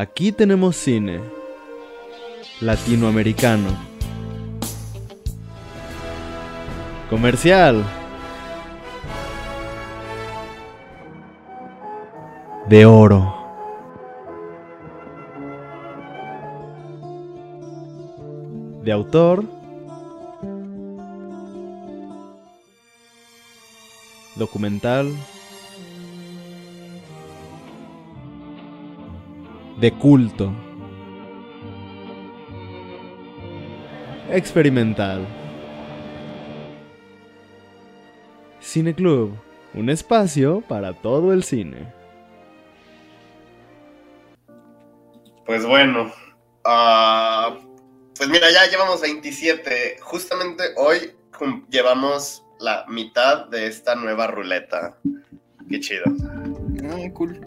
[0.00, 1.20] Aquí tenemos cine
[2.62, 3.68] latinoamericano.
[7.10, 7.84] Comercial.
[12.70, 13.34] De oro.
[18.82, 19.44] De autor.
[24.36, 25.14] Documental.
[29.80, 30.52] De culto.
[34.30, 35.26] Experimental.
[38.60, 39.34] Cine Club,
[39.72, 41.90] un espacio para todo el cine.
[45.46, 46.12] Pues bueno,
[46.66, 47.58] ah,
[48.16, 49.96] pues mira, ya llevamos 27.
[50.02, 51.12] Justamente hoy
[51.70, 54.98] llevamos la mitad de esta nueva ruleta.
[55.70, 56.04] Qué chido.
[56.84, 57.40] Ah, cool.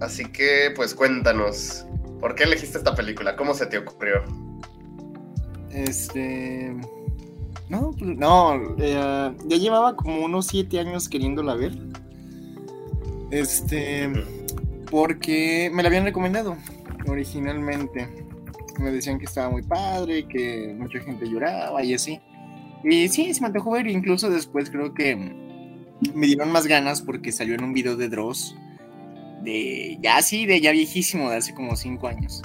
[0.00, 1.86] Así que, pues cuéntanos,
[2.20, 3.36] ¿por qué elegiste esta película?
[3.36, 4.24] ¿Cómo se te ocurrió?
[5.70, 6.74] Este.
[7.68, 11.72] No, pues, no, eh, ya llevaba como unos siete años queriéndola ver.
[13.30, 14.10] Este.
[14.90, 16.56] Porque me la habían recomendado
[17.06, 18.08] originalmente.
[18.78, 22.20] Me decían que estaba muy padre, que mucha gente lloraba y así.
[22.82, 23.86] Y sí, se me antojó ver.
[23.86, 25.14] Incluso después creo que
[26.14, 28.56] me dieron más ganas porque salió en un video de Dross.
[29.42, 32.42] De ya sí, de ya viejísimo, de hace como cinco años.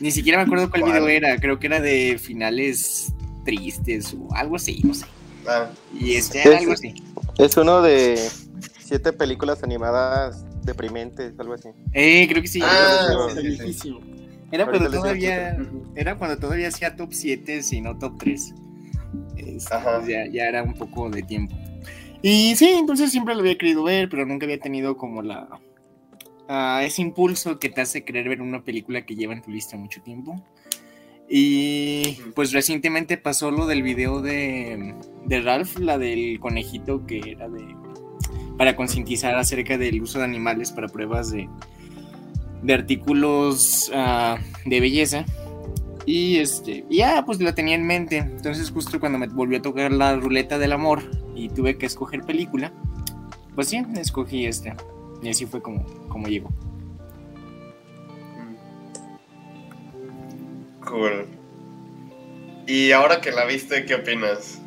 [0.00, 0.92] Ni siquiera me acuerdo cuál, ¿Cuál?
[0.94, 1.38] video era.
[1.38, 3.12] Creo que era de finales
[3.44, 5.06] tristes o algo así, no sé.
[5.46, 6.94] Ah, Y este era Es- algo así.
[7.38, 8.16] Es uno de
[8.80, 11.68] siete películas animadas deprimentes, algo así.
[11.92, 12.60] Eh, creo que sí.
[12.62, 13.62] Ah, era sí, sí, sí.
[13.62, 14.00] viejísimo.
[14.52, 15.56] Era Ahorita cuando todavía
[15.96, 18.54] era cuando todavía hacía top 7, si no top 3.
[19.36, 19.96] Este, Ajá.
[19.98, 21.54] pues ya, ya era un poco de tiempo.
[22.22, 25.48] Y sí, entonces siempre lo había querido ver, pero nunca había tenido como la
[26.48, 29.76] ah, ese impulso que te hace querer ver una película que lleva en tu lista
[29.76, 30.42] mucho tiempo.
[31.28, 37.48] Y pues recientemente pasó lo del video de, de Ralph, la del conejito que era
[37.48, 37.64] de
[38.56, 41.48] para concientizar acerca del uso de animales para pruebas de,
[42.62, 45.24] de artículos ah, de belleza.
[46.06, 48.18] Y este, ya pues la tenía en mente.
[48.18, 51.02] Entonces, justo cuando me volvió a tocar la ruleta del amor
[51.34, 52.72] y tuve que escoger película,
[53.54, 54.76] pues sí, escogí esta.
[55.24, 56.50] Y así fue como, como llegó.
[60.84, 61.26] cool.
[62.66, 64.58] Y ahora que la viste, ¿qué opinas?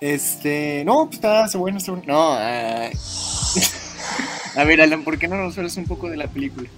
[0.00, 2.06] Este, no, pues está, bueno, está bueno.
[2.06, 2.88] No, ah,
[4.56, 6.68] a ver, Alan, ¿por qué no nos hablas un poco de la película?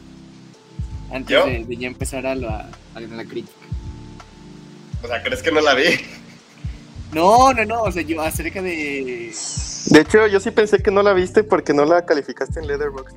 [1.13, 1.45] Antes ¿Yo?
[1.47, 3.67] de, de ya empezar a la, a la crítica.
[5.03, 6.01] O sea, ¿crees que no la vi?
[7.13, 9.33] No, no, no, o sea, yo acerca de.
[9.87, 13.17] De hecho, yo sí pensé que no la viste porque no la calificaste en Letterboxd.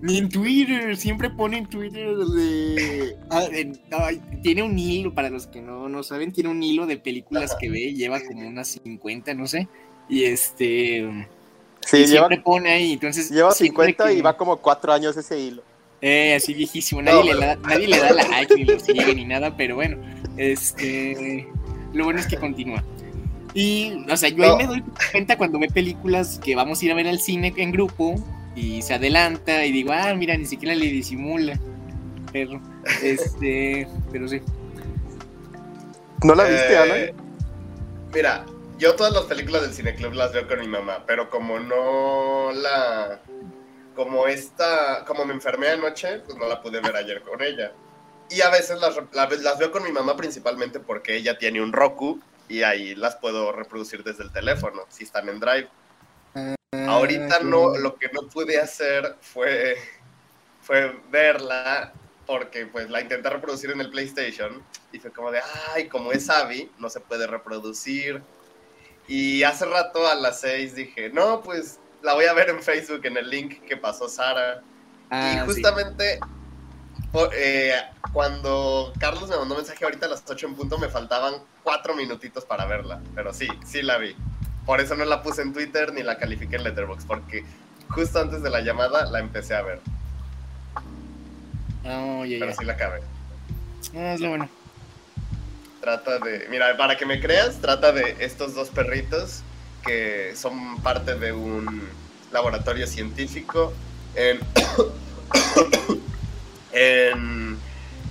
[0.00, 3.16] Ni en Twitter, siempre pone en Twitter de.
[3.30, 3.80] Ah, en-
[4.42, 7.68] tiene un hilo, para los que no, no saben, tiene un hilo de películas que
[7.68, 9.66] ve, lleva como unas 50, no sé.
[10.08, 11.26] Y este.
[11.84, 13.30] Sí, y lleva, siempre pone ahí, entonces.
[13.30, 15.62] lleva siempre 50 y va como 4 años ese hilo.
[16.00, 19.24] Eh, así viejísimo, nadie, No, le da, nadie le da like ni lo sigue ni
[19.24, 19.96] nada, pero bueno,
[20.36, 21.48] este,
[21.92, 22.84] lo bueno es que continúa.
[23.54, 24.44] Y, o sea, yo No.
[24.44, 27.54] ahí me doy cuenta cuando ve películas que vamos a ir a ver al cine
[27.56, 28.16] en grupo
[28.56, 31.58] y se adelanta y digo, ah, mira, ni siquiera le disimula,
[32.32, 32.60] perro,
[33.02, 34.40] este, pero sí.
[36.22, 36.98] ¿No la viste, Eh, Alan?
[38.12, 38.44] Mira,
[38.78, 43.20] yo todas las películas del Cineclub las veo con mi mamá, pero como no la...
[43.94, 45.04] Como esta...
[45.06, 47.72] Como me enfermé anoche, pues no la pude ver ayer con ella.
[48.30, 51.72] Y a veces las, la- las veo con mi mamá principalmente porque ella tiene un
[51.72, 55.68] Roku y ahí las puedo reproducir desde el teléfono, si están en Drive.
[56.86, 59.76] Ahorita no, lo que no pude hacer fue,
[60.62, 61.92] fue verla
[62.26, 64.62] porque pues la intenté reproducir en el PlayStation
[64.92, 65.40] y fue como de,
[65.74, 68.22] ay, como es Abby, no se puede reproducir.
[69.06, 73.04] Y hace rato a las 6 dije, no, pues la voy a ver en Facebook
[73.04, 74.62] en el link que pasó Sara.
[75.10, 75.44] Ah, y sí.
[75.46, 76.26] justamente po-
[77.32, 77.74] eh,
[78.12, 82.44] cuando Carlos me mandó mensaje ahorita a las 8 en punto, me faltaban 4 minutitos
[82.44, 83.00] para verla.
[83.14, 84.16] Pero sí, sí la vi.
[84.66, 87.44] Por eso no la puse en Twitter ni la califiqué en Letterboxd, porque
[87.88, 89.80] justo antes de la llamada la empecé a ver.
[91.84, 93.00] Oh, ya, Pero sí la acabé.
[93.94, 94.48] Ah, es lo bueno.
[95.80, 96.46] Trata de.
[96.48, 99.42] Mira, para que me creas, trata de estos dos perritos
[99.84, 101.86] que son parte de un
[102.32, 103.74] laboratorio científico
[104.14, 104.40] en,
[106.74, 107.56] en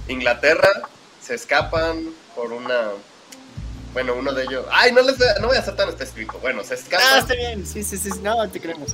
[0.08, 0.70] Inglaterra.
[1.22, 2.04] Se escapan
[2.36, 2.90] por una.
[3.94, 4.66] Bueno, uno de ellos.
[4.72, 6.40] Ay, no les voy a- no voy a ser tan específico.
[6.42, 7.20] Bueno, se Ah, escapan.
[7.20, 8.94] está bien, sí, sí, sí, no, te creemos.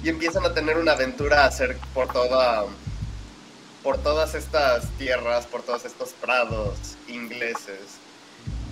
[0.00, 2.64] y empiezan a tener una aventura a hacer por toda
[3.82, 6.76] por todas estas tierras, por todos estos prados
[7.08, 7.80] ingleses,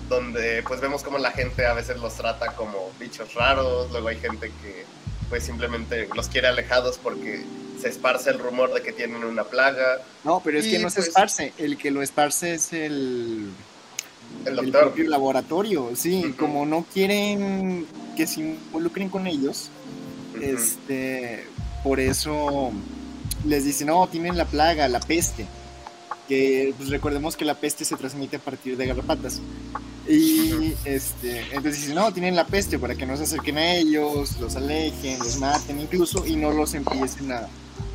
[0.09, 4.19] donde pues vemos como la gente a veces los trata como bichos raros, luego hay
[4.19, 4.85] gente que
[5.29, 7.43] pues simplemente los quiere alejados porque
[7.79, 9.99] se esparce el rumor de que tienen una plaga.
[10.23, 13.49] No, pero es Y, que no se pues- esparce, el que lo esparce es el,
[14.45, 14.81] El el doctor.
[14.87, 17.85] propio laboratorio, sí, como no quieren
[18.15, 19.69] que se involucren con ellos,
[20.35, 20.43] Ujú.
[20.43, 21.45] este,
[21.83, 22.71] por eso
[23.45, 25.45] les dicen, no, tienen la plaga, la peste,
[26.27, 29.39] que pues, recordemos que la peste se transmite a partir de garrapatas.
[30.09, 34.37] Y este, entonces dicen, no, tienen la peste para que no se acerquen a ellos,
[34.39, 37.47] los alejen, los maten incluso y no los empiecen a,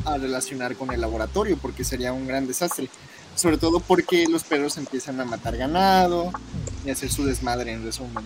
[0.05, 2.89] a relacionar con el laboratorio porque sería un gran desastre.
[3.35, 6.31] Sobre todo porque los perros empiezan a matar ganado
[6.85, 8.25] y hacer su desmadre en resumen.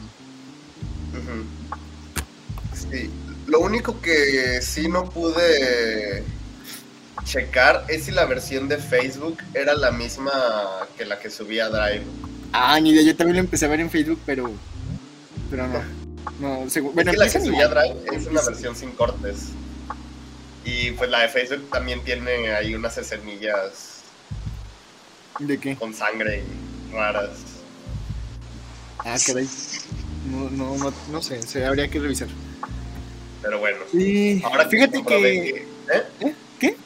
[2.75, 3.11] Sí,
[3.47, 6.25] lo único que sí no pude
[7.25, 10.33] checar es si la versión de Facebook era la misma
[10.97, 12.03] que la que subía Drive.
[12.53, 14.51] Ah, ni idea, yo también lo empecé a ver en Facebook, pero.
[15.51, 15.81] Pero no.
[16.41, 17.69] No, segu- bueno, es que la que subía.
[17.69, 19.47] Drive es una versión sin cortes.
[20.67, 24.03] Y pues la de Facebook también tiene ahí unas escenillas
[25.39, 25.77] ¿De qué?
[25.77, 26.43] con sangre
[26.91, 27.31] y raras.
[28.99, 29.49] Ah, caray.
[30.29, 32.27] No, no, no, no sé, se habría que revisar.
[33.43, 33.79] Pero bueno.
[33.93, 35.51] Sí, Ahora fíjate comprobé que,
[35.95, 36.03] ¿Eh?
[36.21, 36.35] ¿Eh?
[36.59, 36.77] ¿Qué?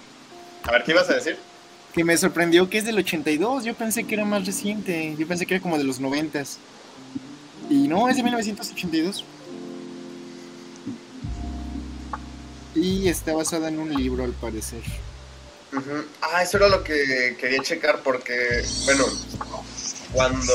[0.65, 1.39] A ver, ¿qué ibas a decir?
[1.95, 3.65] que me sorprendió que es del 82.
[3.65, 5.17] Yo pensé que era más reciente.
[5.19, 6.45] Yo pensé que era como de los 90.
[7.71, 9.25] Y no, es de 1982.
[12.75, 14.83] Y está basada en un libro, al parecer.
[16.23, 19.05] Ah, eso era lo que quería checar porque, bueno,
[20.13, 20.53] cuando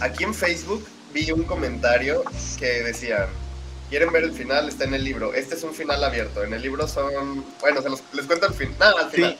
[0.00, 2.22] aquí en Facebook vi un comentario
[2.58, 3.28] que decía,
[3.88, 4.68] ¿quieren ver el final?
[4.68, 5.34] Está en el libro.
[5.34, 6.44] Este es un final abierto.
[6.44, 8.74] En el libro son, bueno, se los, les cuento el fin.
[8.78, 9.38] Nada, al final.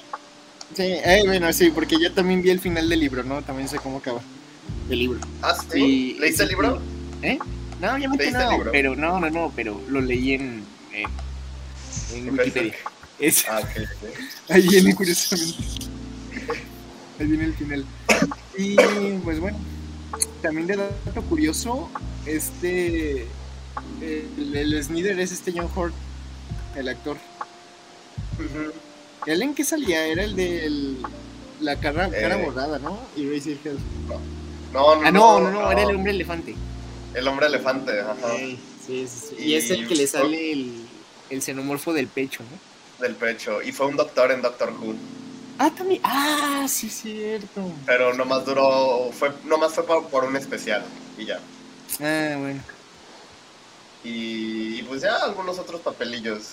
[0.75, 3.43] Sí, eh, bueno, sí, porque yo también vi el final del libro, ¿no?
[3.43, 4.21] También sé cómo acaba
[4.89, 5.21] el libro.
[5.43, 5.67] Ah, sí.
[5.73, 6.81] Sí, ¿Leíste sí, el libro?
[7.23, 7.39] ¿Eh?
[7.81, 12.75] No, obviamente ¿Leíste el no, pero no, no, no, pero lo leí en, en, Wikipedia.
[13.19, 14.50] Es, Ah, ok, ok.
[14.50, 15.65] ahí viene curiosamente.
[17.19, 17.85] Ahí viene el final.
[18.59, 18.77] Y
[19.25, 19.59] pues bueno,
[20.43, 21.91] también de dato curioso,
[22.27, 23.27] este,
[24.00, 25.94] el, el Snyder es este John Hurt,
[26.76, 27.17] el actor.
[29.26, 30.06] ¿El en qué salía?
[30.06, 30.97] Era el de
[31.61, 32.44] la cara, cara Eh.
[32.44, 32.99] borrada, ¿no?
[33.17, 33.76] Y Razorhead.
[34.73, 36.55] No, no, Ah, no, no, no, era el hombre elefante.
[37.15, 38.17] El hombre elefante, ajá.
[38.37, 39.35] Sí, sí, sí.
[39.39, 40.87] Y- Y es el que le sale el,
[41.31, 43.03] el xenomorfo del pecho, ¿no?
[43.05, 43.62] Del pecho.
[43.62, 44.95] Y fue un doctor en Doctor Who.
[45.59, 46.01] Ah, también.
[46.05, 47.73] Ah, sí, cierto.
[47.87, 50.85] Pero nomás duró, fue, nomás fue por, por un especial.
[51.19, 51.41] Y ya.
[52.01, 52.62] Ah, bueno.
[54.05, 56.53] Y, y pues ya algunos otros papelillos.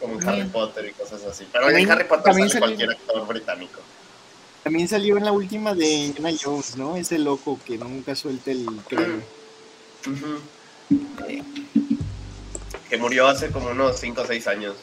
[0.00, 0.28] Como en.
[0.28, 1.46] Harry Potter y cosas así.
[1.52, 3.80] Pero También- en Harry Potter sale salió- cualquier actor británico.
[4.64, 6.96] También salió en la última de Indiana Jones, ¿no?
[6.96, 9.22] Ese loco que nunca suelta el cráneo.
[12.88, 14.76] Que murió hace como unos 5 o 6 años.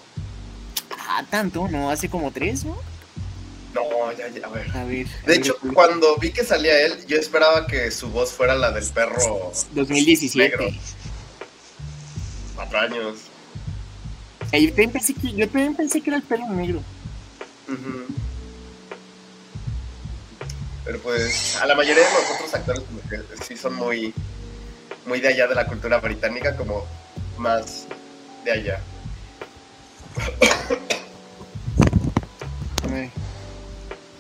[0.97, 1.89] Ah, tanto, ¿no?
[1.89, 2.77] Hace como tres, ¿no?
[3.73, 4.69] No, ya, ya, a ver.
[4.75, 5.07] A ver.
[5.07, 8.56] a De ver, hecho, cuando vi que salía él, yo esperaba que su voz fuera
[8.56, 10.38] la del perro 2017.
[10.38, 10.68] negro.
[12.56, 13.17] Cuatro años.
[14.51, 16.83] Eh, yo, también pensé que, yo también pensé que era el pelo negro.
[20.84, 24.13] Pero pues a la mayoría de los otros actores como que sí son muy,
[25.05, 26.86] muy de allá de la cultura británica, como
[27.38, 27.88] más
[28.46, 28.81] de allá.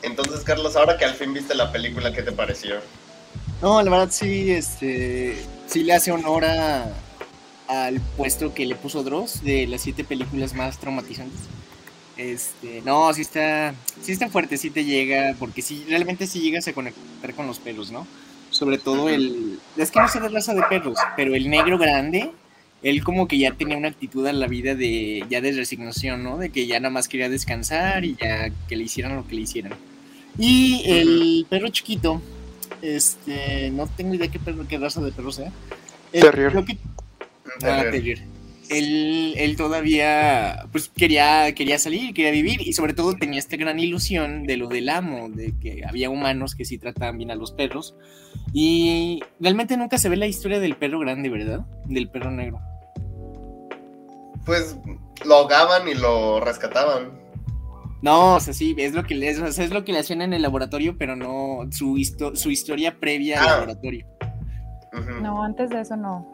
[0.03, 2.75] Entonces, Carlos, ahora que al fin viste la película, ¿qué te pareció?
[3.61, 6.85] No, la verdad sí, este, sí le hace honor a,
[7.67, 11.39] al puesto que le puso Dross de las siete películas más traumatizantes.
[12.17, 16.67] Este, no, sí está, sí está fuerte, sí te llega, porque sí, realmente sí llegas
[16.67, 18.05] a conectar con los perros, ¿no?
[18.61, 22.29] Sobre todo el, es que no sé de raza de perros, pero el negro grande,
[22.83, 26.37] él como que ya tenía una actitud a la vida de, ya de resignación, ¿no?
[26.37, 29.41] De que ya nada más quería descansar y ya que le hicieran lo que le
[29.41, 29.73] hicieran.
[30.37, 32.21] Y el perro chiquito,
[32.83, 35.51] este, no tengo idea qué, perro, qué raza de perro sea.
[36.13, 36.51] El- Terrier.
[36.51, 38.21] creo que- Un ah, terrier.
[38.71, 43.79] Él, él todavía, pues quería, quería salir, quería vivir y sobre todo tenía esta gran
[43.79, 47.51] ilusión de lo del amo, de que había humanos que sí trataban bien a los
[47.51, 47.95] perros.
[48.53, 51.65] Y realmente nunca se ve la historia del perro grande, ¿verdad?
[51.85, 52.59] Del perro negro.
[54.45, 54.77] Pues
[55.25, 57.19] lo ahogaban y lo rescataban.
[58.01, 60.41] No, o sea, sí, es lo que sea, es lo que le hacían en el
[60.41, 63.51] laboratorio, pero no su, histo- su historia previa al Ah.
[63.57, 64.07] laboratorio.
[65.21, 66.31] No, antes de eso no,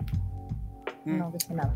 [1.06, 1.18] Mm.
[1.18, 1.76] no dije nada.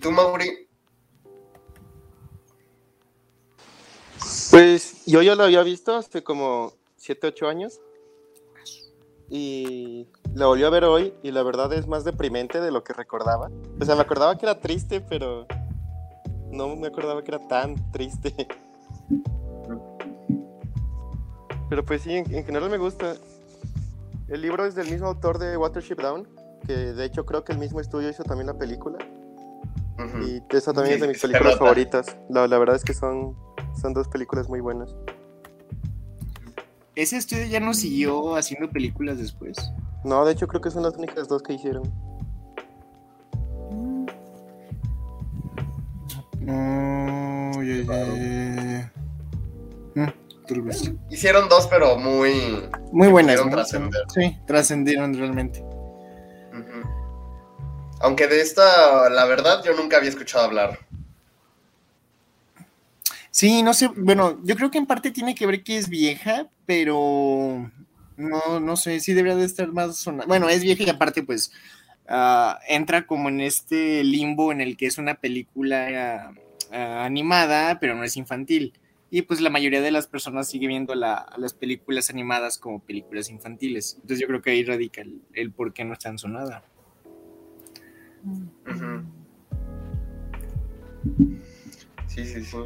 [0.00, 0.68] Tú, Mauri?
[4.50, 7.80] Pues yo ya lo había visto hace como 7, 8 años.
[9.28, 12.92] Y la volví a ver hoy y la verdad es más deprimente de lo que
[12.92, 13.48] recordaba.
[13.80, 15.46] O sea, me acordaba que era triste, pero
[16.50, 18.34] no me acordaba que era tan triste.
[21.68, 23.14] Pero pues sí, en, en general me gusta.
[24.26, 26.26] El libro es del mismo autor de Watership Down,
[26.66, 28.98] que de hecho creo que el mismo estudio hizo también la película.
[30.24, 31.58] Y esa también Sí, es de mis películas nota.
[31.58, 32.16] favoritas.
[32.28, 33.36] La, la verdad es que son,
[33.80, 34.94] son dos películas muy buenas.
[36.96, 39.56] Ese estudio ya no siguió haciendo películas después.
[40.04, 41.82] No, de hecho creo que son las únicas dos que hicieron.
[46.40, 48.92] No, ya, ya, ya,
[49.94, 50.02] ya.
[50.06, 50.12] Mm,
[50.46, 50.92] tal vez.
[51.10, 52.32] Hicieron dos, pero muy.
[52.92, 53.50] Muy buenas, ¿no?
[53.50, 54.00] trascender.
[54.14, 55.64] Sí, trascendieron realmente.
[58.00, 60.78] Aunque de esta, la verdad, yo nunca había escuchado hablar.
[63.30, 66.48] Sí, no sé, bueno, yo creo que en parte tiene que ver que es vieja,
[66.66, 67.70] pero
[68.16, 70.26] no, no sé, sí debería de estar más sonada.
[70.26, 71.52] Bueno, es vieja y aparte, pues,
[72.08, 76.32] ah, entra como en este limbo en el que es una película
[76.72, 78.74] ah, animada, pero no es infantil.
[79.12, 83.28] Y pues la mayoría de las personas sigue viendo la- las películas animadas como películas
[83.30, 83.94] infantiles.
[83.96, 86.62] Entonces yo creo que ahí radica el, el por qué no es tan sonada.
[92.06, 92.56] Sí, sí, sí.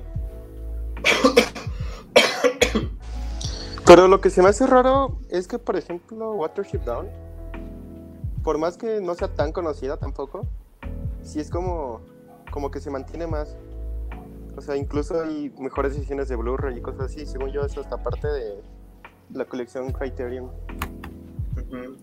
[3.86, 7.08] Pero lo que se me hace raro es que, por ejemplo, Watership Down,
[8.42, 10.46] por más que no sea tan conocida tampoco,
[11.22, 12.00] sí es como,
[12.50, 13.56] como que se mantiene más.
[14.56, 17.26] O sea, incluso hay mejores ediciones de Blu-ray y cosas así.
[17.26, 18.62] Según yo, eso hasta parte de
[19.32, 20.50] la colección Criterion.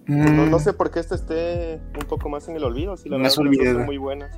[0.07, 0.49] No, Mm.
[0.49, 2.97] no sé por qué esta esté un poco más en el olvido.
[2.97, 4.35] Si la Más verdad son muy buenas.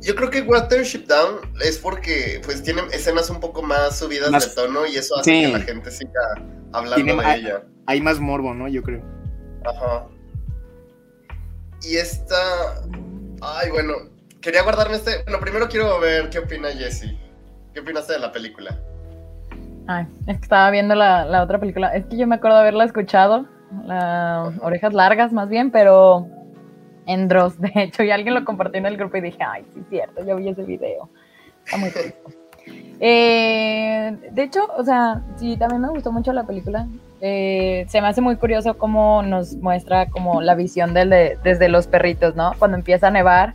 [0.00, 4.54] Yo creo que Watership Down es porque pues tiene escenas un poco más subidas Más-
[4.54, 5.46] de tono y eso hace Sí.
[5.46, 6.20] que la gente siga
[6.72, 7.62] hablando Tiene de ma- ella.
[7.86, 8.68] Hay más morbo, ¿no?
[8.68, 9.02] Yo creo.
[9.64, 10.06] Ajá.
[11.82, 12.36] Y esta.
[13.40, 13.94] Ay, bueno.
[14.40, 15.22] Quería guardarme este.
[15.24, 17.18] Bueno, primero quiero ver qué opina Jessie.
[17.74, 18.78] ¿Qué opinaste de la película?
[19.88, 21.94] Ay, es que estaba viendo la, la otra película.
[21.94, 23.46] Es que yo me acuerdo haberla escuchado,
[23.84, 26.26] la Orejas Largas más bien, pero
[27.06, 29.80] en Dross, de hecho, y alguien lo compartió en el grupo y dije, ay, sí,
[29.80, 31.08] es cierto, yo vi ese video.
[31.64, 32.20] Está muy triste.
[33.00, 36.86] Eh, de hecho, o sea, sí, también me gustó mucho la película.
[37.20, 41.68] Eh, se me hace muy curioso cómo nos muestra como la visión del de- desde
[41.68, 42.52] los perritos, ¿no?
[42.58, 43.54] Cuando empieza a nevar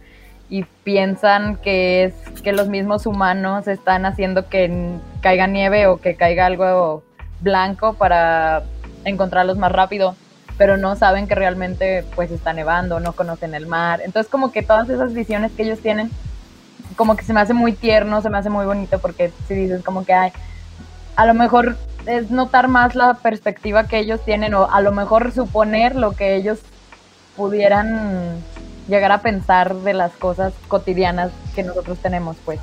[0.49, 4.71] y piensan que es que los mismos humanos están haciendo que
[5.21, 7.03] caiga nieve o que caiga algo
[7.41, 8.63] blanco para
[9.05, 10.15] encontrarlos más rápido,
[10.57, 14.01] pero no saben que realmente pues está nevando, no conocen el mar.
[14.03, 16.11] Entonces como que todas esas visiones que ellos tienen,
[16.95, 19.83] como que se me hace muy tierno, se me hace muy bonito porque si dices
[19.83, 20.31] como que hay,
[21.15, 25.31] a lo mejor es notar más la perspectiva que ellos tienen o a lo mejor
[25.31, 26.59] suponer lo que ellos
[27.35, 28.41] pudieran
[28.87, 32.59] llegar a pensar de las cosas cotidianas que nosotros tenemos, pues.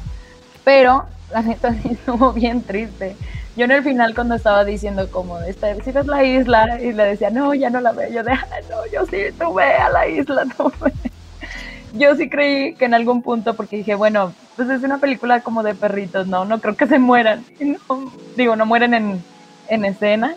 [0.64, 3.16] Pero la neta sí estuvo bien triste.
[3.56, 7.04] Yo en el final cuando estaba diciendo como, esta, si ves la isla, y le
[7.04, 9.90] decía, no, ya no la veo, yo de, "Ah, no, yo sí, tú ve a
[9.90, 10.92] la isla, tú ve".
[11.94, 15.62] Yo sí creí que en algún punto, porque dije, bueno, pues es una película como
[15.62, 16.44] de perritos, ¿no?
[16.44, 17.44] No creo que se mueran.
[17.88, 19.22] No, digo, no mueren en,
[19.68, 20.36] en escena,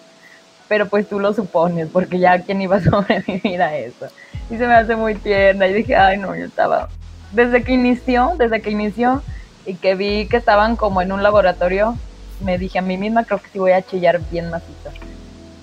[0.68, 4.08] pero pues tú lo supones, porque ya quién iba a sobrevivir a eso.
[4.50, 5.68] Y se me hace muy tierna.
[5.68, 6.88] Y dije, ay, no, yo estaba.
[7.32, 9.22] Desde que inició, desde que inició
[9.66, 11.96] y que vi que estaban como en un laboratorio,
[12.44, 14.90] me dije a mí misma, creo que sí voy a chillar bien macizo.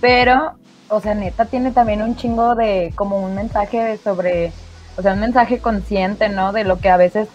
[0.00, 0.52] Pero,
[0.88, 4.52] o sea, neta, tiene también un chingo de, como un mensaje sobre,
[4.96, 6.52] o sea, un mensaje consciente, ¿no?
[6.52, 7.28] De lo que a veces,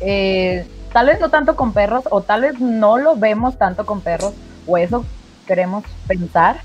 [0.00, 4.00] eh, tal vez no tanto con perros, o tal vez no lo vemos tanto con
[4.00, 4.34] perros,
[4.66, 5.04] o eso
[5.46, 6.58] queremos pensar,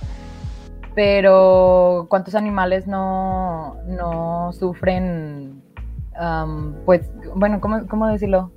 [0.96, 5.63] pero cuántos animales no, no sufren,
[6.86, 8.51] pues, bueno, ¿cómo, ¿cómo decirlo?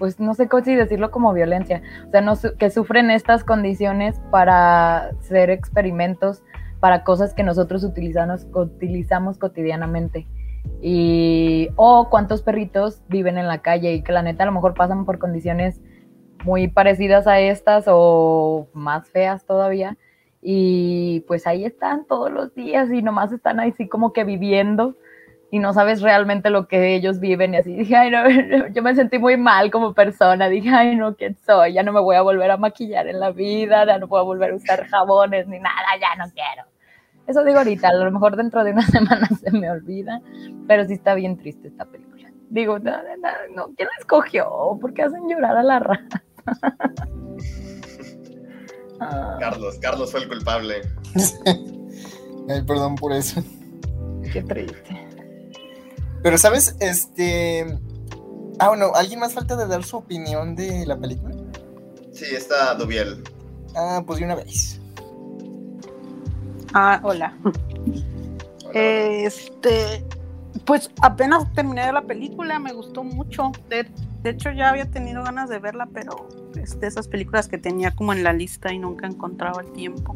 [0.00, 5.50] Pues no sé cómo decirlo como violencia, o sea, que sufren estas condiciones para hacer
[5.50, 6.42] experimentos
[6.80, 8.46] para cosas que nosotros utilizamos,
[9.38, 10.26] cotidianamente.
[10.82, 14.74] Y, o cuántos perritos viven en la calle y que la neta a lo mejor
[14.74, 15.80] pasan por condiciones
[16.44, 19.98] muy parecidas a estas o más feas todavía.
[20.42, 24.96] Y pues ahí están todos los días y nomás están así como que viviendo
[25.52, 27.74] y no sabes realmente lo que ellos viven y así.
[27.74, 30.48] Dije, ay, no, yo me sentí muy mal como persona.
[30.48, 31.72] Dije, ay, no, ¿quién soy?
[31.72, 34.24] Ya no me voy a volver a maquillar en la vida, ya no voy a
[34.24, 36.68] volver a usar jabones ni nada, ya no quiero.
[37.26, 40.20] Eso digo ahorita, a lo mejor dentro de una semana se me olvida,
[40.66, 42.30] pero sí está bien triste esta película.
[42.48, 44.78] digo, no, no, no, ¿quién la escogió?
[44.80, 46.22] ¿Por qué hacen llorar a la rata?
[49.02, 50.82] Ah, Carlos, Carlos fue el culpable.
[52.50, 53.42] Ay, perdón por eso.
[54.30, 55.09] qué triste.
[56.22, 56.76] Pero, ¿sabes?
[56.80, 57.78] Este.
[58.58, 61.34] Ah, bueno, ¿alguien más falta de dar su opinión de la película?
[62.12, 63.22] Sí, está Dubiel.
[63.74, 64.80] Ah, pues de una vez.
[66.74, 67.36] Ah, hola.
[68.74, 70.04] Este,
[70.64, 73.50] pues apenas terminé de la película, me gustó mucho.
[73.68, 73.86] De,
[74.22, 77.90] de hecho, ya había tenido ganas de verla, pero es de esas películas que tenía
[77.92, 80.14] como en la lista y nunca encontraba el tiempo.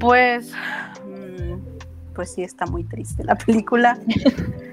[0.00, 0.52] Pues,
[2.18, 3.96] pues sí, está muy triste la película.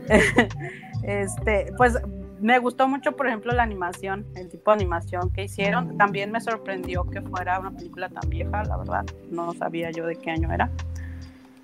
[1.04, 1.96] este, pues
[2.42, 5.96] me gustó mucho, por ejemplo, la animación, el tipo de animación que hicieron.
[5.96, 9.06] También me sorprendió que fuera una película tan vieja, la verdad.
[9.30, 10.72] No sabía yo de qué año era.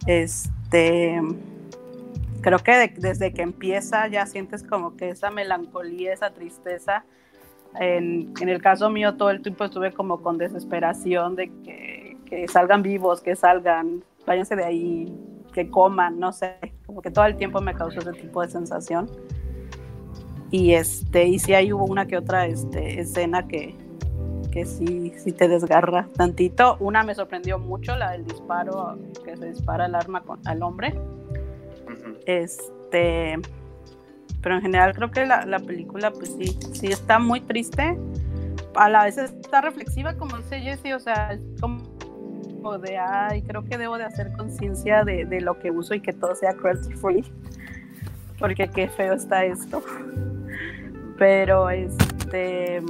[0.05, 1.19] Este,
[2.41, 7.05] creo que de- desde que empieza ya sientes como que esa melancolía, esa tristeza.
[7.79, 12.47] En, en el caso mío todo el tiempo estuve como con desesperación de que, que
[12.47, 17.37] salgan vivos, que salgan, váyanse de ahí, que coman, no sé, como que todo el
[17.37, 19.09] tiempo me causó ese tipo de sensación.
[20.49, 23.75] Y este, y sí ahí hubo una que otra este, escena que,
[24.51, 26.75] que sí, sí te desgarra tantito.
[26.79, 30.93] Una me sorprendió mucho, la del disparo, que se dispara el arma con, al hombre.
[32.25, 33.39] Este,
[34.41, 37.97] pero en general creo que la, la película, pues sí, sí está muy triste.
[38.75, 41.90] A la vez está reflexiva, como dice Jessie, o sea, es como
[42.79, 46.13] de, ay, creo que debo de hacer conciencia de, de lo que uso y que
[46.13, 47.25] todo sea cruelty free,
[48.39, 49.83] porque qué feo está esto.
[51.17, 52.81] Pero este,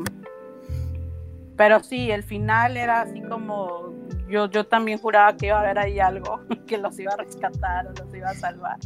[1.56, 3.94] pero sí, el final era así como,
[4.28, 7.88] yo, yo también juraba que iba a haber ahí algo que los iba a rescatar
[7.88, 8.78] o los iba a salvar.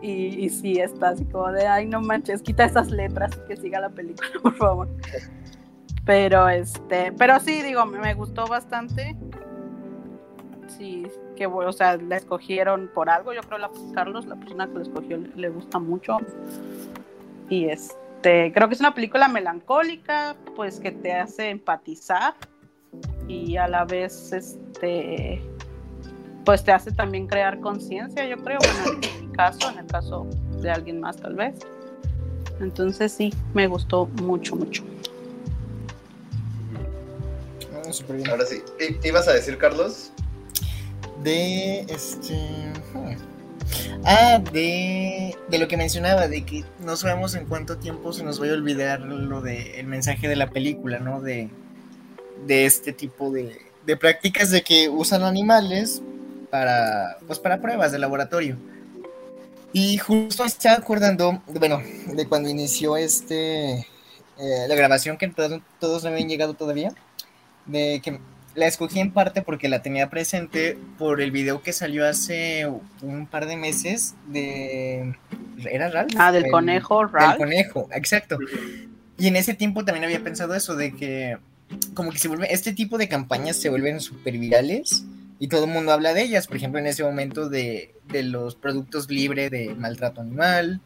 [0.00, 3.56] Y, y sí, está así como de, ay, no manches, quita esas letras y que
[3.56, 4.88] siga la película, por favor.
[6.04, 9.16] Pero este, pero sí, digo, me gustó bastante.
[10.76, 11.06] Sí,
[11.36, 13.32] que o sea, la escogieron por algo.
[13.32, 16.18] Yo creo la Carlos, la persona que la escogió, le, le gusta mucho.
[17.48, 22.34] Y este, creo que es una película melancólica, pues que te hace empatizar
[23.28, 25.42] y a la vez, este,
[26.44, 30.26] pues te hace también crear conciencia, yo creo, bueno, en mi caso, en el caso
[30.60, 31.54] de alguien más tal vez.
[32.60, 34.84] Entonces sí, me gustó mucho, mucho.
[37.74, 38.30] Ah.
[38.30, 38.62] Ahora sí.
[38.80, 40.12] ¿I- ¿Ibas a decir, Carlos?
[41.22, 42.38] De este.
[44.04, 48.40] Ah, de, de lo que mencionaba, de que no sabemos en cuánto tiempo se nos
[48.40, 51.20] vaya a olvidar lo de el mensaje de la película, ¿no?
[51.20, 51.48] De,
[52.46, 56.02] de este tipo de, de prácticas de que usan animales
[56.50, 58.56] para, pues para pruebas de laboratorio.
[59.72, 61.80] Y justo estaba acordando, bueno,
[62.12, 66.92] de cuando inició este, eh, la grabación que todos, todos no habían llegado todavía,
[67.64, 68.20] de que
[68.54, 72.66] la escogí en parte porque la tenía presente por el video que salió hace
[73.00, 75.14] un par de meses de...
[75.70, 76.12] ¿Era Ralph?
[76.18, 77.38] Ah, del El- conejo, del Ralph.
[77.38, 78.38] conejo, exacto.
[79.18, 81.38] Y en ese tiempo también había pensado eso, de que
[81.94, 85.04] como que se vuelve, este tipo de campañas se vuelven súper virales
[85.38, 86.46] y todo el mundo habla de ellas.
[86.46, 90.80] Por ejemplo, en ese momento de, de los productos libres de maltrato animal.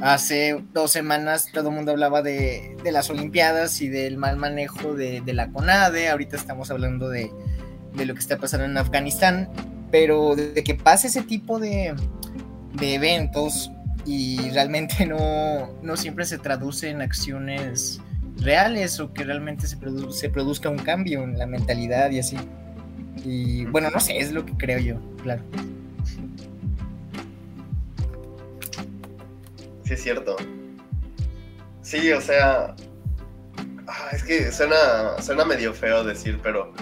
[0.00, 4.94] Hace dos semanas todo el mundo hablaba de, de las Olimpiadas y del mal manejo
[4.94, 6.08] de, la CONADE.
[6.08, 7.30] Ahorita estamos hablando de,
[7.96, 9.48] lo que está pasando en Afganistán.
[9.90, 11.94] Pero de que pase ese tipo de,
[12.80, 13.72] eventos
[14.04, 18.00] y realmente no, no siempre se traduce en acciones
[18.36, 19.76] reales o que realmente se,
[20.10, 22.36] se produzca un cambio en la mentalidad y así.
[23.24, 25.42] Y bueno, no sé, es lo que creo yo, claro.
[29.88, 30.36] Sí, es cierto.
[31.80, 32.76] Sí, o sea.
[33.86, 36.74] ah, es que suena, suena medio feo decir, pero.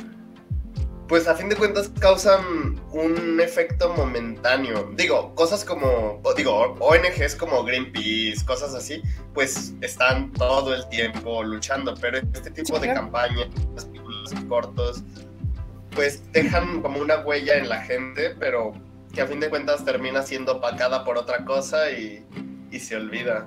[1.06, 4.90] Pues a fin de cuentas causan un efecto momentáneo.
[4.96, 6.20] Digo, cosas como.
[6.36, 9.00] Digo, ONGs como Greenpeace, cosas así,
[9.34, 11.94] pues están todo el tiempo luchando.
[12.00, 13.46] Pero este tipo de campañas,
[13.84, 15.04] películas cortos,
[15.92, 18.72] pues dejan como una huella en la gente, pero
[19.14, 22.26] que a fin de cuentas termina siendo opacada por otra cosa y,
[22.70, 23.46] y se olvida.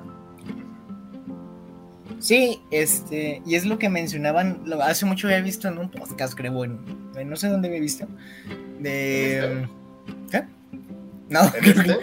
[2.20, 6.34] Sí, este, y es lo que mencionaban, lo- hace mucho había visto en un podcast,
[6.36, 6.80] creo, en,
[7.16, 8.08] en no sé dónde había visto,
[8.80, 9.66] de...
[10.30, 10.44] ¿Qué?
[11.30, 11.98] No, ¿En creo, que- este?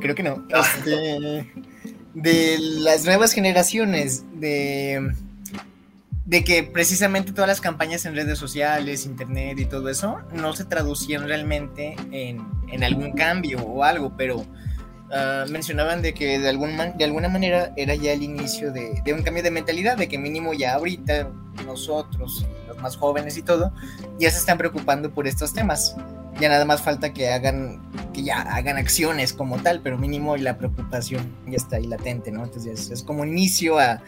[0.00, 0.46] creo que no.
[0.54, 0.62] Ah.
[0.78, 1.52] Este,
[2.14, 5.12] de las nuevas generaciones, de,
[6.24, 10.64] de que precisamente todas las campañas en redes sociales, internet y todo eso, no se
[10.64, 12.40] traducían realmente en,
[12.72, 14.46] en algún cambio o algo, pero
[15.12, 19.00] ah, mencionaban de que de, algún man- de alguna manera era ya el inicio de,
[19.04, 21.30] de un cambio de mentalidad, de que mínimo ya ahorita
[21.66, 23.72] nosotros, los más jóvenes y todo,
[24.18, 25.96] ya se están preocupando por estos temas.
[26.40, 30.56] Ya nada más falta que hagan, que ya hagan acciones como tal, pero mínimo la
[30.56, 32.44] preocupación ya está ahí latente, ¿no?
[32.44, 34.00] Entonces es como inicio a,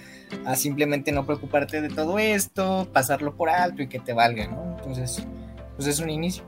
[0.45, 4.77] a simplemente no preocuparte de todo esto, pasarlo por alto y que te valga, ¿no?
[4.79, 5.25] Entonces,
[5.75, 6.45] pues es un inicio.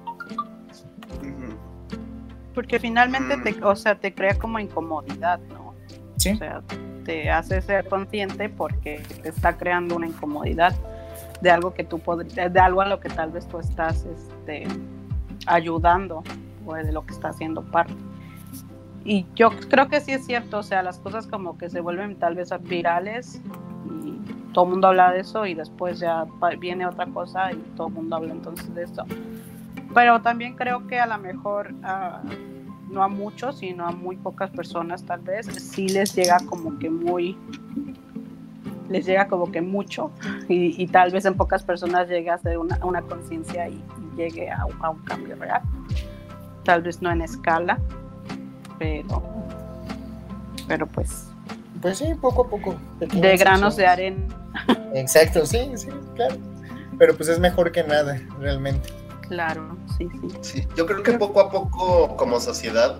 [2.54, 5.74] Porque finalmente te, o sea, te crea como incomodidad, ¿no?
[6.16, 6.30] Sí.
[6.32, 6.62] O sea,
[7.04, 10.74] te hace ser consciente porque te está creando una incomodidad
[11.40, 14.66] de algo que tú podrías, de algo a lo que tal vez tú estás este,
[15.46, 16.22] ayudando
[16.64, 17.94] o de lo que está haciendo parte.
[19.04, 22.16] Y yo creo que sí es cierto, o sea, las cosas como que se vuelven
[22.16, 23.40] tal vez virales
[24.04, 26.24] y todo el mundo habla de eso y después ya
[26.60, 29.04] viene otra cosa y todo el mundo habla entonces de eso.
[29.94, 32.22] Pero también creo que a lo mejor ah,
[32.90, 36.88] no a muchos, sino a muy pocas personas tal vez, sí les llega como que
[36.90, 37.37] muy,
[38.88, 40.11] les llega como que mucho
[40.48, 44.16] y, y tal vez en pocas personas llegue a ser una, una conciencia y, y
[44.16, 45.62] llegue a, un- a un cambio real.
[46.64, 47.78] Tal vez no en escala,
[48.78, 49.22] pero,
[50.68, 51.28] pero pues
[51.81, 52.76] Pues sí, poco a poco.
[53.00, 54.18] de granos de arena,
[54.94, 56.37] Exacto, sí, sí, claro.
[56.98, 58.90] Pero pues es mejor que nada, realmente.
[59.33, 60.29] Claro, sí, sí.
[60.42, 62.99] Sí, yo creo que poco a poco como sociedad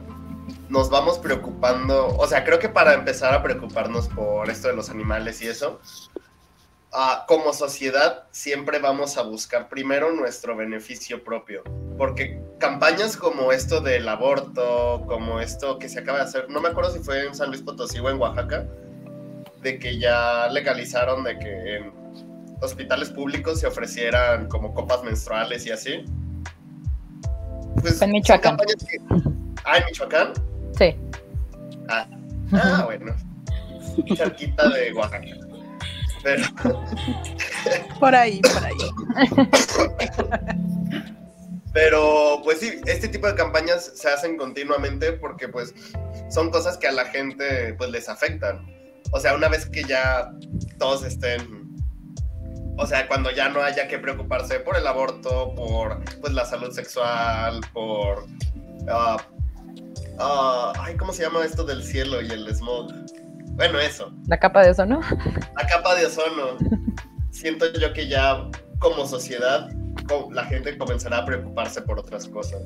[0.71, 4.88] nos vamos preocupando, o sea, creo que para empezar a preocuparnos por esto de los
[4.88, 5.79] animales y eso,
[6.90, 11.64] ah, como sociedad siempre vamos a buscar primero nuestro beneficio propio,
[11.99, 16.71] porque campañas como esto del aborto, como esto que se acaba de hacer, no me
[16.71, 18.66] acuerdo si fue en San Luis Potosí o en Oaxaca,
[19.61, 21.92] de que ya legalizaron de que en
[22.62, 26.05] hospitales públicos se ofrecieran como copas menstruales y así.
[27.80, 28.56] Pues, En Michoacán.
[28.56, 28.98] que-
[29.64, 30.32] Ah, en Michoacán.
[30.78, 30.96] Sí.
[31.88, 32.06] Ah,
[32.52, 33.14] ah bueno.
[34.16, 35.26] Cerquita de Oaxaca.
[36.22, 36.44] Pero,
[38.00, 38.76] Por ahí, por ahí.
[41.72, 45.74] pero, pues sí, este tipo de campañas se hacen continuamente porque pues
[46.30, 48.64] son cosas que a la gente pues les afectan.
[49.11, 50.30] O sea, una vez que ya
[50.78, 51.62] todos estén,
[52.78, 56.70] o sea, cuando ya no haya que preocuparse por el aborto, por pues la salud
[56.72, 58.24] sexual, por,
[58.88, 59.16] ah,
[60.18, 62.90] ah, ay, ¿cómo se llama esto del cielo y el smog?
[63.54, 64.11] Bueno, eso.
[64.28, 65.00] La capa de eso, ¿no?
[65.00, 66.56] la capa de ozono.
[67.30, 69.68] Siento yo que ya como sociedad
[70.32, 72.61] la gente comenzará a preocuparse por otras cosas.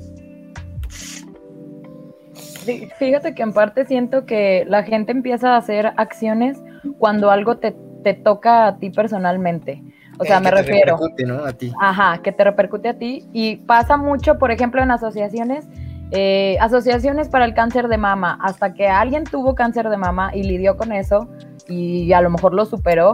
[2.65, 6.57] Fí- Fíjate que en parte siento que la gente empieza a hacer acciones
[6.99, 9.81] cuando algo te, te toca a ti personalmente.
[10.19, 10.97] O sea, Eh, me que te refiero.
[10.97, 11.45] repercute, ¿no?
[11.45, 11.71] A ti.
[11.79, 15.67] Ajá, que te repercute a ti y pasa mucho, por ejemplo, en asociaciones,
[16.11, 20.43] eh, asociaciones para el cáncer de mama, hasta que alguien tuvo cáncer de mama y
[20.43, 21.27] lidió con eso
[21.67, 23.13] y a lo mejor lo superó,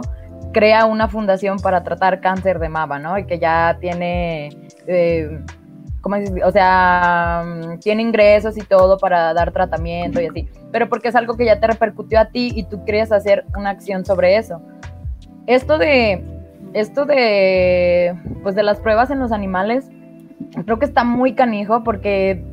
[0.52, 3.18] crea una fundación para tratar cáncer de mama, ¿no?
[3.18, 4.50] Y que ya tiene,
[4.86, 5.40] eh,
[6.00, 6.44] ¿cómo dice?
[6.44, 11.16] O sea, mm, tiene ingresos y todo para dar tratamiento y así, pero porque es
[11.16, 14.62] algo que ya te repercutió a ti y tú querías hacer una acción sobre eso.
[15.46, 16.24] Esto de,
[16.74, 19.88] esto de, pues de las pruebas en los animales,
[20.64, 22.44] creo que está muy canijo porque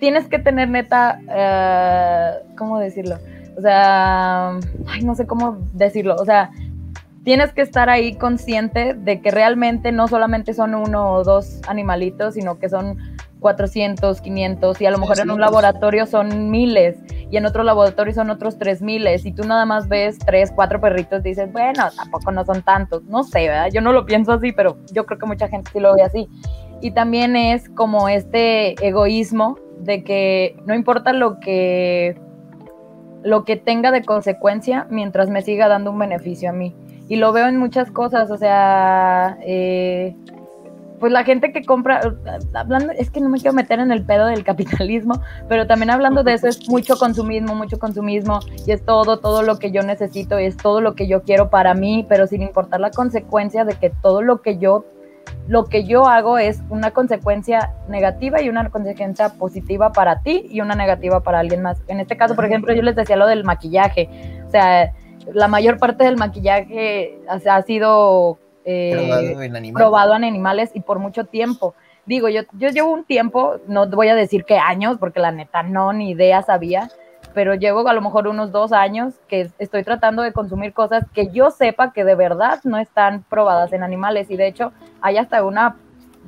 [0.00, 3.18] tienes que tener neta, eh, ¿cómo decirlo?
[3.56, 6.50] O sea, ay, no sé cómo decirlo, o sea,
[7.24, 12.34] tienes que estar ahí consciente de que realmente no solamente son uno o dos animalitos,
[12.34, 12.96] sino que son
[13.40, 16.98] 400, 500 y a lo mejor en un laboratorio son miles
[17.30, 20.80] y en otro laboratorio son otros tres miles y tú nada más ves tres, cuatro
[20.80, 23.68] perritos dices, bueno, tampoco no son tantos, no sé, ¿verdad?
[23.72, 26.28] Yo no lo pienso así, pero yo creo que mucha gente sí lo ve así.
[26.80, 32.20] Y también es como este egoísmo de que no importa lo que
[33.22, 36.74] lo que tenga de consecuencia mientras me siga dando un beneficio a mí.
[37.08, 40.14] Y lo veo en muchas cosas, o sea, eh,
[40.98, 42.00] pues la gente que compra,
[42.54, 46.22] hablando, es que no me quiero meter en el pedo del capitalismo, pero también hablando
[46.22, 50.38] de eso es mucho consumismo, mucho consumismo, y es todo, todo lo que yo necesito,
[50.38, 53.74] y es todo lo que yo quiero para mí, pero sin importar la consecuencia de
[53.74, 54.84] que todo lo que yo,
[55.46, 60.60] lo que yo hago es una consecuencia negativa y una consecuencia positiva para ti y
[60.60, 61.80] una negativa para alguien más.
[61.88, 64.08] En este caso, por ejemplo, yo les decía lo del maquillaje,
[64.46, 64.92] o sea,
[65.32, 68.38] la mayor parte del maquillaje ha sido
[68.70, 69.72] eh, Probado en animales.
[69.74, 71.74] probado en animales y por mucho tiempo.
[72.04, 75.62] Digo, yo, yo llevo un tiempo, no voy a decir qué años, porque la neta
[75.62, 76.90] no, ni idea sabía,
[77.32, 81.28] pero llevo a lo mejor unos dos años que estoy tratando de consumir cosas que
[81.30, 84.30] yo sepa que de verdad no están probadas en animales.
[84.30, 85.76] Y de hecho, hay hasta una,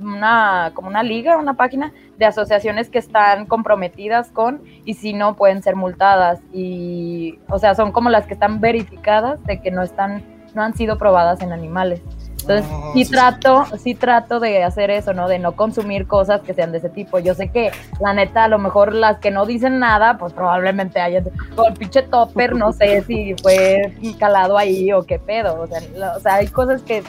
[0.01, 5.37] una como una liga, una página de asociaciones que están comprometidas con y si no
[5.37, 9.83] pueden ser multadas y o sea son como las que están verificadas de que no
[9.83, 10.23] están
[10.55, 12.03] no han sido probadas en animales
[12.51, 13.95] entonces Oh, sí trato sí.
[13.95, 17.19] trato de hacer eso no de no consumir cosas que sean de ese tipo.
[17.19, 21.01] Yo sé que la neta a lo mejor las que no dicen nada pues probablemente
[21.01, 21.25] hayan
[21.57, 25.81] o el pinche topper no sé si fue calado ahí o qué pedo o sea,
[26.17, 27.03] o sea hay cosas que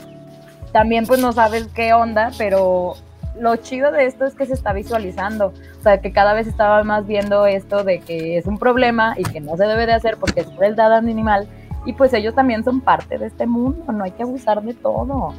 [0.71, 2.95] también pues no sabes qué onda, pero
[3.39, 5.47] lo chido de esto es que se está visualizando,
[5.79, 9.23] o sea, que cada vez estaba más viendo esto de que es un problema y
[9.23, 11.47] que no se debe de hacer porque es crueldad animal
[11.85, 15.33] y pues ellos también son parte de este mundo, no hay que abusar de todo.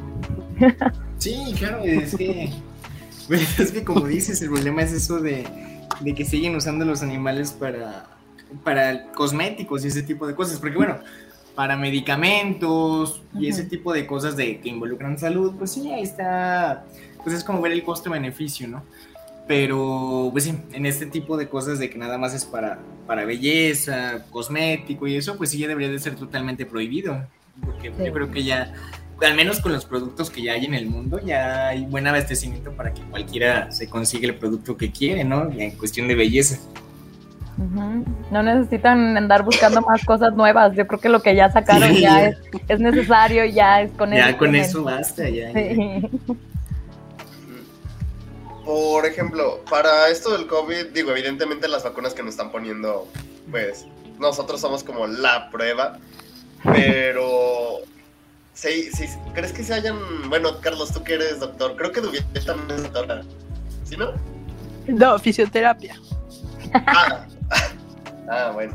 [1.17, 2.51] Sí, claro, es que,
[3.29, 5.45] es que como dices, el problema es eso de,
[6.01, 8.05] de que siguen usando los animales para,
[8.63, 10.97] para cosméticos y ese tipo de cosas, porque bueno,
[11.55, 16.85] para medicamentos y ese tipo de cosas de que involucran salud, pues sí, ahí está,
[17.23, 18.83] pues es como ver el costo-beneficio, ¿no?
[19.47, 23.25] Pero, pues sí, en este tipo de cosas de que nada más es para, para
[23.25, 27.25] belleza, cosmético y eso, pues sí ya debería de ser totalmente prohibido.
[27.63, 28.05] Porque Sí.
[28.05, 28.73] yo creo que ya,
[29.21, 32.71] al menos con los productos que ya hay en el mundo, ya hay buen abastecimiento
[32.71, 35.51] para que cualquiera se consiga el producto que quiere, ¿no?
[35.51, 36.57] Y en cuestión de belleza.
[38.31, 42.01] No necesitan andar buscando más cosas nuevas, yo creo que lo que ya sacaron Sí,
[42.01, 42.25] ya ya.
[42.29, 44.37] es, es necesario, ya es con ya eso.
[44.39, 44.69] con tienen.
[44.69, 45.51] eso basta, ya.
[45.51, 46.09] ya.
[48.65, 53.07] Por ejemplo, para esto del COVID, digo, evidentemente las vacunas que nos están poniendo,
[53.51, 53.85] pues
[54.19, 55.99] nosotros somos como la prueba,
[56.63, 57.79] pero
[58.53, 59.97] sí, sí, ¿crees que se hayan,
[60.29, 63.23] bueno, Carlos, tú que eres doctor, creo que Dubiel también es doctora,
[63.83, 64.11] ¿sí no?
[64.87, 65.99] No, fisioterapia.
[66.73, 67.25] Ah,
[68.29, 68.73] ah, bueno.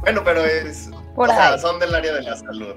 [0.00, 1.60] Bueno, pero es, Por o sea, ahí.
[1.60, 2.74] son del área de la salud.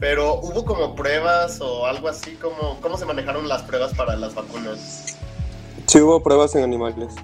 [0.00, 4.34] Pero hubo como pruebas o algo así, como cómo se manejaron las pruebas para las
[4.34, 5.18] vacunas.
[5.86, 7.14] Sí hubo pruebas en animales.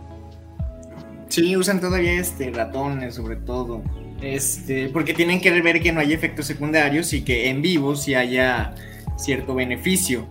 [1.28, 3.82] Sí, usan todavía este ratones, sobre todo.
[4.20, 8.14] Este, porque tienen que ver que no hay efectos secundarios y que en vivo sí
[8.14, 8.74] haya
[9.16, 10.26] cierto beneficio.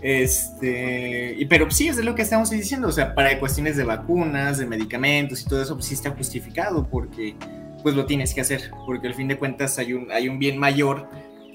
[0.00, 3.82] Este, y, pero sí, es de lo que estamos diciendo, o sea, para cuestiones de
[3.82, 7.34] vacunas, de medicamentos y todo eso, pues sí está justificado porque
[7.82, 10.58] pues lo tienes que hacer, porque al fin de cuentas hay un, hay un bien
[10.58, 11.08] mayor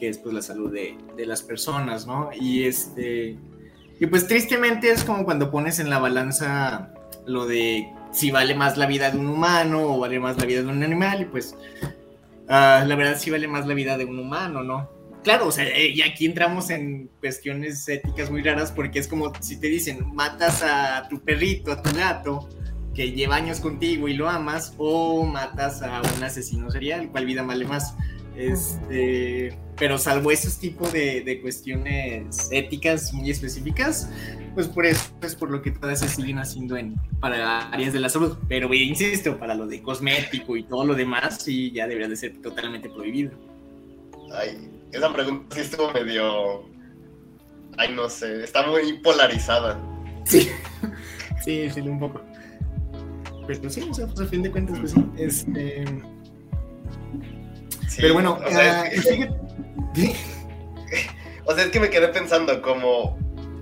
[0.09, 2.29] es pues la salud de, de las personas, ¿no?
[2.33, 3.37] Y este,
[3.99, 6.93] y pues tristemente es como cuando pones en la balanza
[7.25, 10.61] lo de si vale más la vida de un humano o vale más la vida
[10.61, 11.55] de un animal, y pues
[12.47, 14.89] ah, la verdad sí vale más la vida de un humano, ¿no?
[15.23, 19.31] Claro, o sea, eh, y aquí entramos en cuestiones éticas muy raras porque es como
[19.39, 22.49] si te dicen, matas a tu perrito, a tu gato,
[22.93, 27.41] que lleva años contigo y lo amas, o matas a un asesino serial, ¿cuál vida
[27.41, 27.95] vale más?
[28.35, 34.09] Este, pero salvo esos tipos de, de cuestiones éticas muy específicas,
[34.53, 37.99] pues por eso es por lo que todas se siguen haciendo en, para áreas de
[37.99, 38.37] la salud.
[38.47, 42.15] Pero eh, insisto, para lo de cosmético y todo lo demás, sí, ya debería de
[42.15, 43.31] ser totalmente prohibido.
[44.33, 46.63] Ay, esa pregunta sí estuvo medio.
[47.77, 49.79] Ay, no sé, está muy polarizada.
[50.25, 50.49] Sí,
[51.43, 52.21] sí, sí, un poco.
[53.47, 55.05] Pero sí, o sea, pues a fin de cuentas, pues sí.
[55.17, 55.83] Este,
[57.87, 59.35] Sí, pero bueno, o sea, ah, es que, fíjate-
[61.45, 63.17] o sea, es que me quedé pensando como.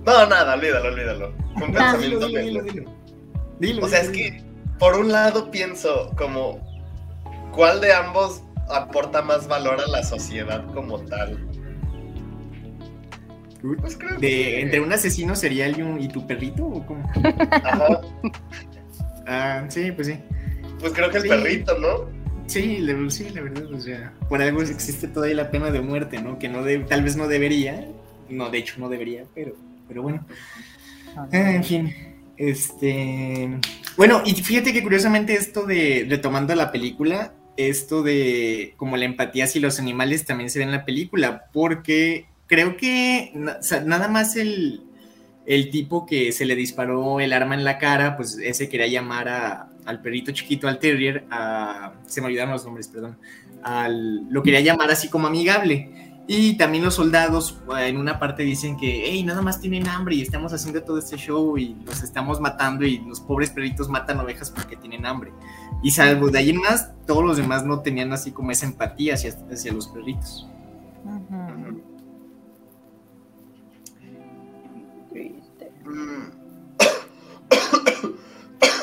[0.06, 1.34] No, nada, olvídalo, olvídalo.
[1.56, 2.90] Un Ah, Dilo, pensamiento dilo, dilo, dilo.
[3.60, 4.42] Dilo, O sea, es que
[4.78, 6.60] por un lado pienso como.
[7.52, 11.38] ¿Cuál de ambos aporta más valor a la sociedad como tal?
[13.80, 14.60] Pues creo De, que.
[14.60, 16.64] ¿Entre un asesino serial y, un, y tu perrito?
[16.64, 17.08] ¿O cómo?
[17.62, 18.00] Ajá,
[19.26, 20.18] Ah, sí, pues sí.
[20.80, 21.28] pues creo que el Sí.
[21.28, 22.08] perrito, ¿no?
[22.46, 26.20] Sí, la, sí, la verdad, o sea, por algo existe todavía la pena de muerte,
[26.20, 26.38] ¿no?
[26.38, 27.86] Que no de- tal vez no debería,
[28.28, 29.54] no, de hecho no debería, pero,
[29.88, 30.26] pero bueno.
[31.16, 31.94] Ah, en fin,
[32.36, 33.48] este...
[33.96, 39.44] Bueno, y fíjate que curiosamente esto de, retomando la película, esto de como la empatía
[39.44, 43.80] hacia los animales también se ve en la película, porque creo que na- o sea,
[43.80, 44.82] nada más el,
[45.46, 49.28] el tipo que se le disparó el arma en la cara, pues ese quería llamar
[49.28, 53.16] a, al perrito chiquito, al terrier, a, se me olvidaron los nombres, perdón,
[53.62, 56.12] al, lo quería llamar así como amigable.
[56.28, 60.14] Y también los soldados eh, en una parte dicen que, hey, nada más tienen hambre
[60.14, 64.20] y estamos haciendo todo este show y los estamos matando y los pobres perritos matan
[64.20, 65.32] ovejas porque tienen hambre.
[65.82, 69.14] Y salvo de ahí en más, todos los demás no tenían así como esa empatía
[69.14, 70.46] hacia, hacia los perritos.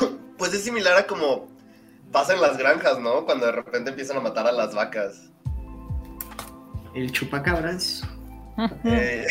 [0.50, 1.46] Pues es similar a como
[2.10, 3.24] pasa en las granjas, ¿no?
[3.24, 5.30] Cuando de repente empiezan a matar a las vacas.
[6.92, 8.02] El chupacabras.
[8.82, 9.28] Eh,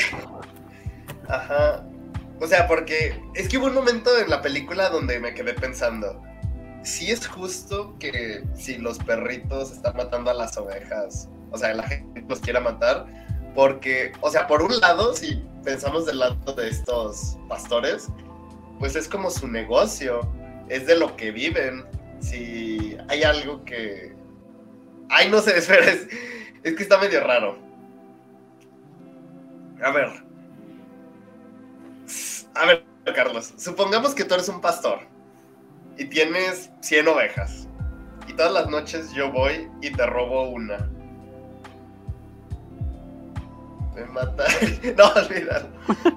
[1.28, 1.86] ajá.
[2.40, 6.24] O sea, porque es que hubo un momento en la película donde me quedé pensando,
[6.84, 11.84] si es justo que si los perritos están matando a las ovejas, o sea, la
[11.84, 13.06] gente los quiera matar,
[13.56, 18.08] porque, o sea, por un lado, si pensamos del lado de estos pastores,
[18.80, 20.22] pues es como su negocio,
[20.70, 21.86] es de lo que viven.
[22.20, 24.14] Si hay algo que...
[25.10, 26.08] Ay, no sé, espera, es,
[26.64, 27.58] que está medio raro.
[29.82, 30.10] A ver.
[32.56, 32.84] A ver,
[33.16, 35.00] Carlos, supongamos que tú eres un pastor
[35.98, 37.68] y tienes 100 ovejas.
[38.28, 40.90] Y todas las noches yo voy y te robo una.
[44.00, 44.44] Me mata.
[44.98, 45.68] No, olvídalo.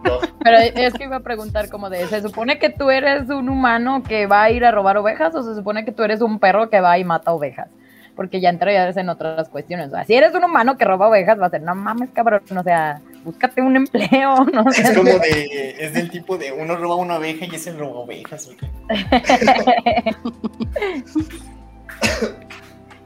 [0.05, 0.19] No.
[0.43, 4.03] Pero es que iba a preguntar como de, ¿se supone que tú eres un humano
[4.03, 6.71] que va a ir a robar ovejas o se supone que tú eres un perro
[6.71, 7.69] que va y mata ovejas?
[8.15, 9.89] Porque ya entrarías en otras cuestiones.
[9.89, 12.43] O sea, si eres un humano que roba ovejas, va a ser, no mames, cabrón,
[12.57, 14.83] o sea, búscate un empleo, no sé.
[14.83, 18.51] Es como de, es del tipo de uno roba una oveja y ese roba ovejas.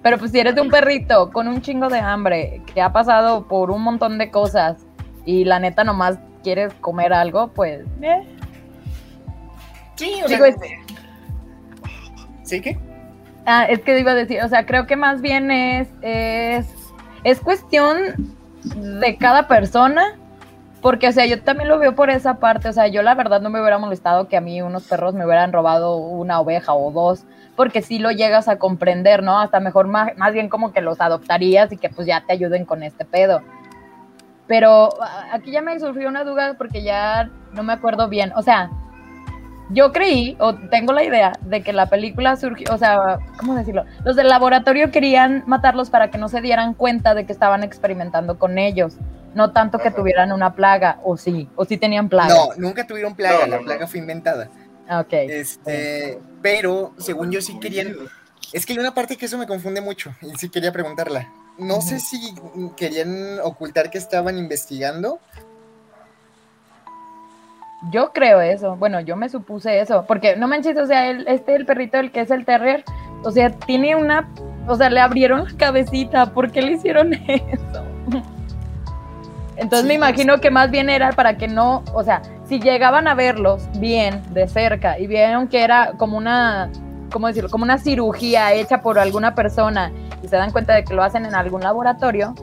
[0.06, 3.48] Pero pues si eres de un perrito con un chingo de hambre, que ha pasado
[3.48, 4.86] por un montón de cosas
[5.24, 7.84] y la neta nomás quieres comer algo, pues...
[8.02, 8.22] eh.
[9.96, 10.56] Sí, o Digo, sea, es-
[12.44, 12.78] ¿Sí qué?
[13.46, 16.68] Ah, es que iba a decir, o sea, creo que más bien es, es,
[17.24, 17.98] es cuestión
[18.62, 20.16] de cada persona,
[20.82, 23.40] porque, o sea, yo también lo veo por esa parte, o sea, yo la verdad
[23.40, 26.90] no me hubiera molestado que a mí unos perros me hubieran robado una oveja o
[26.92, 27.24] dos,
[27.56, 29.40] porque sí lo llegas a comprender, ¿no?
[29.40, 32.64] Hasta mejor más, más bien como que los adoptarías y que pues ya te ayuden
[32.64, 33.40] con este pedo.
[34.46, 38.42] Pero a- aquí ya me surgió una duda porque ya no me acuerdo bien, o
[38.42, 38.70] sea,
[39.70, 43.84] yo creí, o tengo la idea, de que la película surgió, o sea, ¿cómo decirlo?
[44.04, 48.38] Los del laboratorio querían matarlos para que no se dieran cuenta de que estaban experimentando
[48.38, 48.96] con ellos.
[49.36, 49.96] No tanto que Ajá.
[49.96, 52.34] tuvieran una plaga, o sí, o sí tenían plaga.
[52.34, 53.62] No, nunca tuvieron plaga, No, no, la no.
[53.64, 54.48] plaga fue inventada.
[54.88, 55.12] Ah, Ok.
[55.12, 57.94] Este, pero según yo sí querían,
[58.52, 61.28] es que hay una parte que eso me confunde mucho y sí quería preguntarla.
[61.58, 62.34] No sé si
[62.76, 65.20] querían ocultar que estaban investigando.
[67.90, 68.76] Yo creo eso.
[68.76, 70.04] Bueno, yo me supuse eso.
[70.06, 72.84] Porque no manches, o sea, el, este, el perrito, el que es el terrier,
[73.22, 74.28] o sea, tiene una.
[74.66, 76.32] O sea, le abrieron la cabecita.
[76.32, 77.85] ¿Por qué le hicieron eso?
[79.56, 81.82] Entonces Sí, me imagino que más bien era para que no.
[81.94, 86.70] O sea, si llegaban a verlos bien de cerca y vieron que era como una.
[87.10, 87.48] ¿Cómo decirlo?
[87.50, 89.92] Como una cirugía hecha por alguna persona
[90.22, 92.34] y se dan cuenta de que lo hacen en algún laboratorio,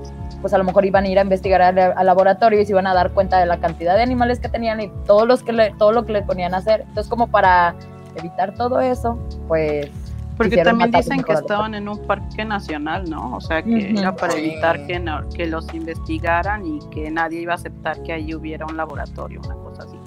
[0.41, 2.87] pues a lo mejor iban a ir a investigar al, al laboratorio y se iban
[2.87, 5.73] a dar cuenta de la cantidad de animales que tenían y todos los que le,
[5.77, 6.81] todo lo que le ponían a hacer.
[6.81, 7.75] Entonces, como para
[8.15, 9.89] evitar todo eso, pues.
[10.37, 13.35] Porque también dicen que estaban en un parque nacional, ¿no?
[13.35, 17.53] O sea, que era para evitar que, no- que los investigaran y que nadie iba
[17.53, 19.97] a aceptar que ahí hubiera un laboratorio, una cosa así.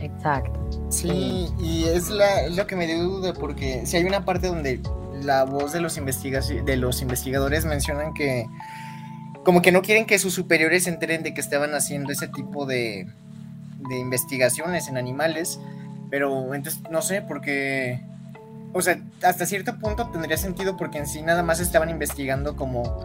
[0.00, 0.60] Exacto.
[0.90, 4.46] Sí, y es, la, es lo que me dio duda porque si hay una parte
[4.48, 4.80] donde
[5.22, 8.46] la voz de los, investiga- de los investigadores mencionan que
[9.44, 12.64] como que no quieren que sus superiores se enteren de que estaban haciendo ese tipo
[12.66, 13.06] de,
[13.88, 15.58] de investigaciones en animales,
[16.10, 18.00] pero entonces no sé, porque,
[18.74, 23.00] o sea, hasta cierto punto tendría sentido porque en sí nada más estaban investigando como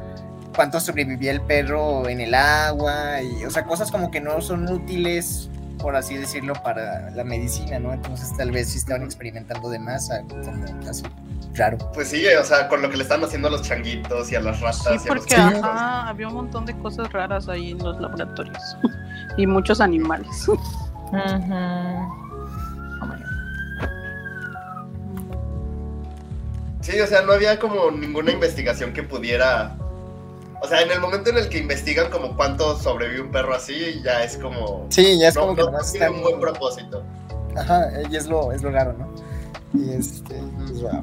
[0.54, 4.68] cuánto sobrevivía el perro en el agua, y, o sea, cosas como que no son
[4.68, 7.94] útiles por así decirlo, para la medicina, ¿no?
[7.94, 11.04] Entonces tal vez sí estaban experimentando de más, algo como así
[11.56, 11.78] raro.
[11.94, 14.42] Pues sí, o sea, con lo que le están haciendo a los changuitos y a
[14.42, 15.64] las ratas Sí, y a los porque perritos.
[15.64, 18.62] ajá, había un montón de cosas raras ahí en los laboratorios
[19.38, 20.48] y muchos animales.
[21.12, 22.19] Oh
[26.90, 29.76] Sí, o sea, no había como ninguna investigación que pudiera.
[30.62, 34.02] O sea, en el momento en el que investigan como cuánto sobrevive un perro así,
[34.04, 34.88] ya es como.
[34.90, 37.04] Sí, ya es no, como que no tiene un buen propósito.
[37.56, 39.08] Ajá, y es lo, es lo raro, ¿no?
[39.80, 41.02] Y este, pues, wow.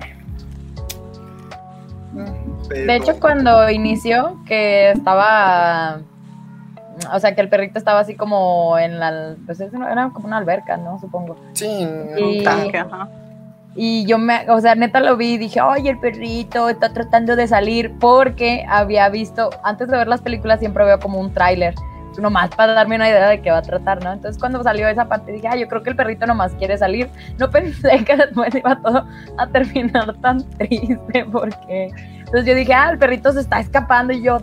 [2.12, 2.24] Mm,
[2.68, 6.00] Pero- De hecho, cuando inició, que estaba.
[7.12, 9.36] O sea, que el perrito estaba así como en la.
[9.46, 10.98] Pues eso no- era como una alberca, ¿no?
[10.98, 11.36] Supongo.
[11.52, 13.08] Sí, Un tanque, ajá.
[13.76, 17.36] Y yo me, o sea, neta lo vi y dije, oye, el perrito está tratando
[17.36, 21.74] de salir porque había visto, antes de ver las películas siempre veo como un tráiler,
[22.20, 24.12] nomás para darme una idea de qué va a tratar, ¿no?
[24.12, 27.08] Entonces cuando salió esa parte dije, ah, yo creo que el perrito nomás quiere salir.
[27.38, 29.06] No pensé que después iba todo
[29.38, 31.90] a terminar tan triste porque...
[32.18, 34.38] Entonces yo dije, ah, el perrito se está escapando y yo,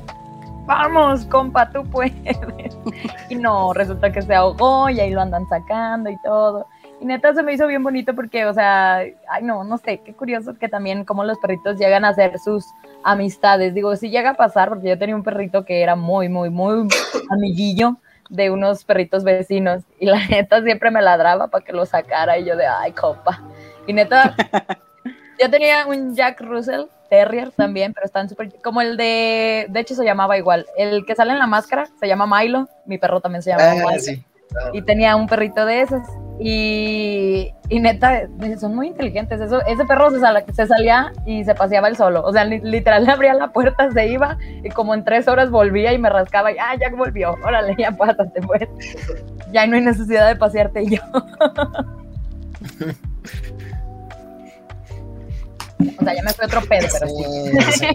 [0.65, 2.13] vamos, compa, tú puedes.
[3.29, 6.67] y no, resulta que se ahogó y ahí lo andan sacando y todo.
[7.03, 10.13] Y neta se me hizo bien bonito porque, o sea, ay no, no sé, qué
[10.13, 12.65] curioso que también como los perritos llegan a hacer sus
[13.03, 13.73] amistades.
[13.73, 16.87] Digo, si llega a pasar, porque yo tenía un perrito que era muy, muy, muy
[17.29, 17.97] amiguillo
[18.29, 22.45] de unos perritos vecinos y la neta siempre me ladraba para que lo sacara y
[22.45, 23.41] yo de, ay, copa.
[23.85, 24.33] Y neta,
[25.41, 29.93] yo tenía un Jack Russell Terrier también, pero están súper, como el de, de hecho
[29.93, 33.41] se llamaba igual, el que sale en la máscara se llama Milo, mi perro también
[33.41, 34.23] se llama Ah, Milo sí.
[34.73, 36.01] Y tenía un perrito de esos.
[36.39, 38.23] Y, y neta,
[38.59, 39.39] son muy inteligentes.
[39.39, 42.23] Eso, ese perro se, sal- se salía y se paseaba él solo.
[42.23, 45.93] O sea, li- literal abría la puerta, se iba y como en tres horas volvía
[45.93, 46.51] y me rascaba.
[46.51, 47.35] Y, ah, ya volvió.
[47.45, 48.67] Órale, ya pásate, pues.
[49.51, 51.01] Ya no hay necesidad de pasearte yo.
[55.99, 57.07] O sea, ya me fue otro pedo, pero
[57.71, 57.85] sí.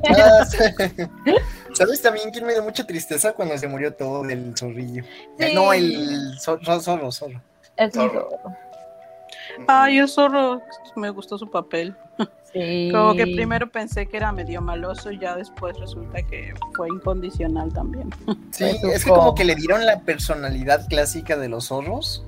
[1.79, 5.03] ¿Sabes también quién me dio mucha tristeza cuando se murió todo el zorrillo?
[5.39, 5.55] Eh, Sí.
[5.55, 7.41] No, el zo- zo- zorro, zorro.
[7.77, 8.29] Es un Zorro.
[8.31, 8.57] zorro.
[9.67, 10.63] Ay, el zorro,
[10.97, 11.97] me gustó su papel.
[12.53, 12.91] Sí.
[12.93, 17.73] Como que primero pensé que era medio maloso y ya después resulta que fue incondicional
[17.73, 18.11] también.
[18.53, 22.25] Sí, es que como co- que le dieron la personalidad clásica de los zorros.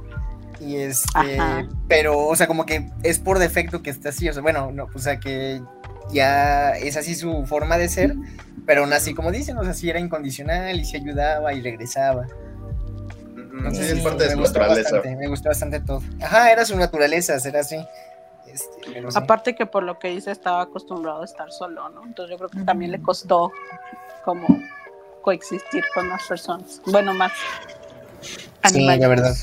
[0.61, 1.67] Y este, Ajá.
[1.89, 4.89] pero, o sea, como que es por defecto que está así, o sea, bueno, no,
[4.95, 5.63] o sea, que
[6.13, 8.15] ya es así su forma de ser,
[8.67, 12.27] pero aún así, como dicen, o sea, sí era incondicional y se ayudaba y regresaba.
[13.37, 14.93] Entonces, Sí, es parte de me su gustó naturaleza.
[14.97, 16.01] bastante, me gustó bastante todo.
[16.23, 17.77] Ajá, era su naturaleza, era así.
[18.47, 18.99] Este, sí.
[19.15, 22.05] Aparte que por lo que dice estaba acostumbrado a estar solo, ¿no?
[22.05, 23.53] Entonces yo creo que también le costó
[24.25, 24.47] como
[25.23, 26.81] coexistir con más personas.
[26.87, 27.33] Bueno, más
[28.23, 29.01] Sí, animales.
[29.01, 29.35] la verdad.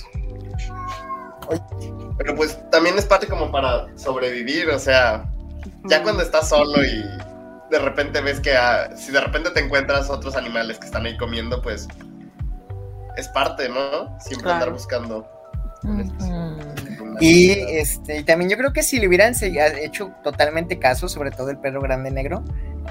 [2.18, 5.30] Pero pues también es parte como para sobrevivir, o sea,
[5.86, 6.03] ya Mm.
[6.03, 7.03] cuando estás solo y
[7.70, 11.18] de repente ves que ah, si de repente te encuentras otros animales que están ahí
[11.18, 11.88] comiendo, pues
[13.18, 14.18] es parte, ¿no?
[14.20, 14.53] Siempre Claro.
[14.55, 15.28] andar buscando.
[17.20, 19.53] Y este, y también yo creo que si le hubieran se-
[19.84, 22.43] hecho totalmente caso, sobre todo el perro grande negro,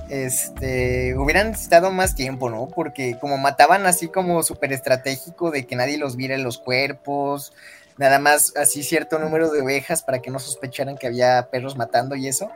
[0.08, 2.68] este, hubieran estado más tiempo, ¿no?
[2.68, 7.52] Porque como mataban así como súper estratégico de que nadie los viera en los cuerpos,
[7.98, 12.14] nada más así cierto número de ovejas para que no sospecharan que había perros matando
[12.16, 12.50] y eso,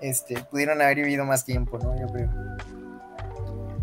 [0.00, 1.98] este, pudieron haber vivido más tiempo, ¿no?
[2.00, 2.28] Yo creo.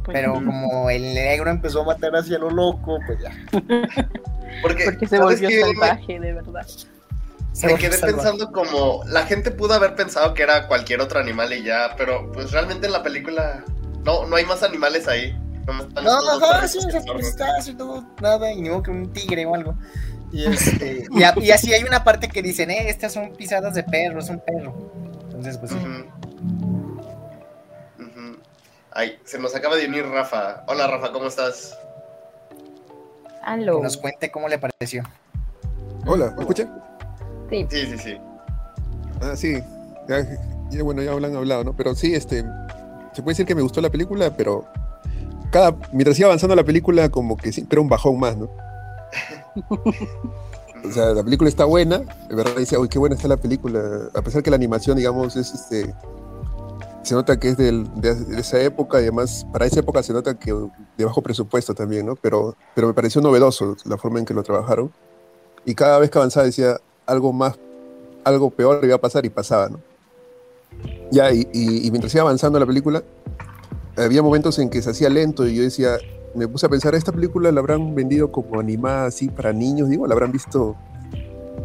[0.03, 3.31] Pues, Pero como el negro empezó a matar hacia lo loco, pues ya.
[4.61, 5.57] Porque, Porque se ¿sabes volvió qué?
[5.57, 6.65] Me- salvaje, de verdad.
[7.51, 8.13] se Me quedé salvaje.
[8.13, 12.31] pensando como la gente pudo haber pensado que era cualquier otro animal y ya, pero
[12.31, 13.63] pues realmente en la película
[14.05, 15.37] no, no hay más animales ahí.
[15.65, 16.79] No, ajá, perritos sí,
[17.11, 19.75] pues haciendo nada, y ni modo que un tigre o algo.
[20.31, 23.73] Y, este, y, a- y así hay una parte que dicen, eh, estas son pisadas
[23.75, 24.73] de perro, es un perro.
[25.37, 25.77] Entonces, pues sí.
[28.91, 30.63] Ay, se nos acaba de unir Rafa.
[30.67, 31.77] Hola Rafa, ¿cómo estás?
[33.43, 33.77] Aló.
[33.77, 35.03] que nos cuente cómo le pareció.
[36.07, 36.83] Hola, ¿me escuchan?
[37.51, 37.67] Sí.
[37.69, 38.17] Sí, sí, sí.
[39.21, 39.61] Ah, sí.
[40.09, 40.25] Ya,
[40.71, 41.75] ya, bueno, ya hablan hablado, ¿no?
[41.75, 42.43] Pero sí, este.
[43.13, 44.65] Se puede decir que me gustó la película, pero.
[45.51, 48.49] Cada, mientras iba avanzando la película, como que siempre era un bajón más, ¿no?
[50.89, 54.09] O sea, la película está buena, de verdad dice, uy, qué buena está la película.
[54.13, 55.93] A pesar que la animación, digamos, es este.
[57.03, 60.13] Se nota que es del- de, de esa época, y además, para esa época se
[60.13, 60.53] nota que
[60.97, 62.15] de bajo presupuesto también, ¿no?
[62.15, 64.91] Pero, pero me pareció novedoso la forma en que lo trabajaron.
[65.65, 67.57] Y cada vez que avanzaba decía, algo más,
[68.25, 69.79] algo peor iba a pasar y pasaba, ¿no?
[71.11, 73.03] Ya, y, y- y mientras iba avanzando la película,
[73.95, 75.97] había momentos en que se hacía lento y yo decía,
[76.37, 80.05] me puse a pensar, esta película la habrán vendido como animada así para niños, digo,
[80.07, 80.75] la habrán visto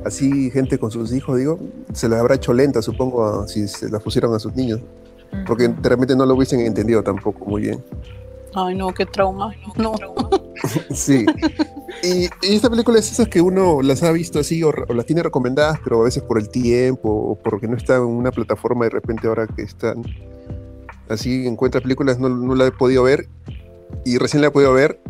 [0.05, 1.59] así gente con sus hijos, digo,
[1.93, 4.81] se la habrá hecho lenta, supongo, si se la pusieron a sus niños,
[5.47, 7.85] porque de repente no lo hubiesen entendido tampoco muy bien.
[8.55, 9.55] Ay, no, qué trauma.
[9.77, 9.95] No.
[10.95, 11.27] Sí.
[12.05, 15.07] Y, y esta película es esas que uno las ha visto así o, o las
[15.07, 18.85] tiene recomendadas, pero a veces por el tiempo o porque no está en una plataforma
[18.85, 20.05] de repente ahora que están
[21.09, 23.29] así encuentra películas, no, no la he podido ver
[24.05, 25.01] y recién la he podido ver.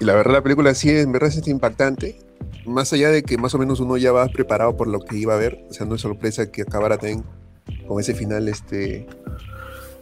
[0.00, 2.18] Y la verdad la película sí en verdad es impactante,
[2.66, 5.34] más allá de que más o menos uno ya va preparado por lo que iba
[5.34, 7.24] a ver, o sea, no es sorpresa que acabara también
[7.86, 9.06] con ese final este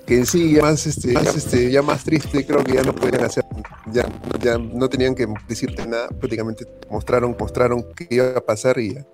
[0.06, 2.92] que en sí ya más este, más, este ya más triste creo que ya no
[2.92, 3.44] podían hacer
[3.92, 4.04] ya,
[4.40, 9.06] ya no tenían que decirte nada prácticamente mostraron mostraron qué iba a pasar y ya.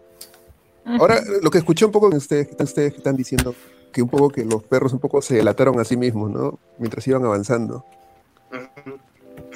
[0.98, 3.54] ahora lo que escuché un poco de ustedes ustedes están diciendo
[3.92, 7.06] que un poco que los perros un poco se delataron a sí mismos no mientras
[7.06, 7.84] iban avanzando.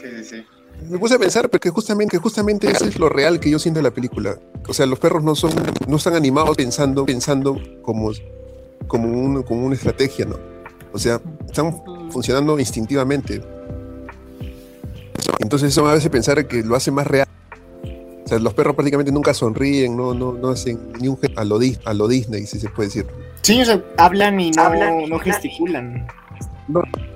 [0.03, 0.45] Sí, sí, sí.
[0.91, 3.85] me puse a pensar porque justamente, justamente eso es lo real que yo siento en
[3.85, 4.37] la película.
[4.69, 5.53] O sea, los perros no son,
[5.87, 8.11] no están animados pensando, pensando como,
[8.89, 10.37] como, un- como una estrategia, ¿no?
[10.93, 11.81] O sea, están
[12.11, 13.43] funcionando instintivamente.
[15.41, 17.27] Entonces eso me hace pensar que lo hace más real.
[18.25, 21.45] O sea, los perros prácticamente nunca sonríen, no, no, no hacen ni un gesto a
[21.45, 23.07] lo, Dis- a lo Disney, si se puede decir.
[23.43, 26.07] Sí, o sea, hablan y no, no gesticulan.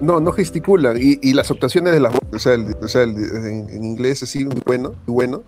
[0.01, 0.97] No, no gesticulan.
[1.01, 3.85] Y, y las actuaciones de las voces, o sea, el- o sea, el- en, en
[3.85, 5.43] inglés así, muy bueno, muy bueno.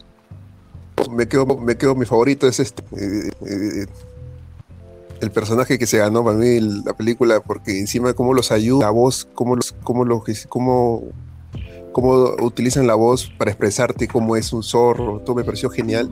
[1.11, 2.83] Me quedo, me quedo, mi favorito es este.
[2.97, 3.87] eh, eh,
[5.21, 8.91] el personaje que se ganó para mí la película, porque encima cómo los ayuda, la
[8.91, 11.03] voz, cómo los, cómo los, cómo,
[11.93, 16.09] cómo utilizan la voz para expresarte cómo es un zorro, todo me pareció genial.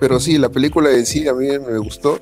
[0.00, 2.18] Pero sí, la película en sí a mí me gustó.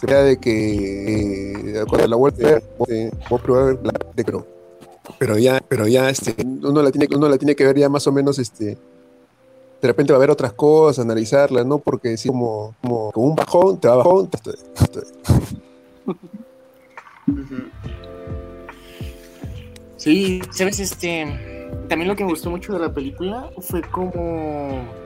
[0.00, 4.46] Sería de que eh, cuando la vuelta eh, voy a probar la de pero,
[5.18, 8.06] pero ya, pero ya este, uno la tiene uno la tiene que ver ya más
[8.06, 8.76] o menos este
[9.80, 11.78] de repente va a haber otras cosas, analizarlas, ¿no?
[11.78, 14.56] Porque sí, como, un bajón, te va bajón, te- te-.
[19.96, 21.68] Sí, sabes, este.
[21.88, 25.05] También lo que me gustó mucho de la película fue como.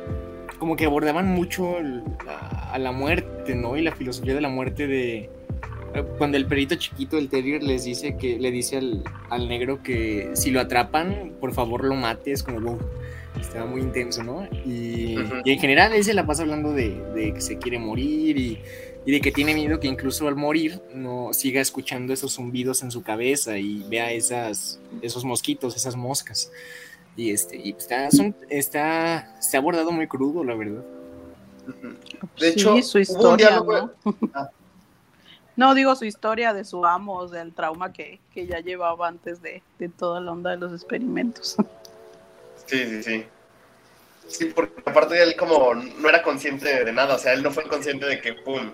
[0.60, 3.76] Como que abordaban mucho el- a, la muerte, ¿no?
[3.76, 5.28] Y la filosofía de la muerte de.
[6.18, 10.30] Cuando el perrito chiquito, el terrier, les dice que le dice al, al negro que
[10.34, 12.78] si lo atrapan, por favor lo mate, es como wow.
[13.40, 14.46] Estaba muy intenso, ¿no?
[14.64, 18.60] Y, en general él se la pasa hablando de, de que se quiere morir y,
[19.06, 22.90] y de que tiene miedo que incluso al morir no siga escuchando esos zumbidos en
[22.90, 26.52] su cabeza y vea esas, esos mosquitos, esas moscas.
[27.16, 30.82] Y este, y está, son- está, está abordado muy crudo, la verdad.
[32.38, 33.92] De hecho, sí, su historia, diálogo.
[34.04, 34.14] ¿no?
[34.34, 34.50] Ah.
[35.56, 39.08] No, digo su historia de su amo, o sea, el trauma que, que ya llevaba
[39.08, 41.56] antes de, de toda la onda de los experimentos.
[42.66, 43.24] Sí, sí, sí.
[44.28, 47.50] Sí, porque aparte de él como no era consciente de nada, o sea, él no
[47.50, 48.70] fue consciente de que, pum,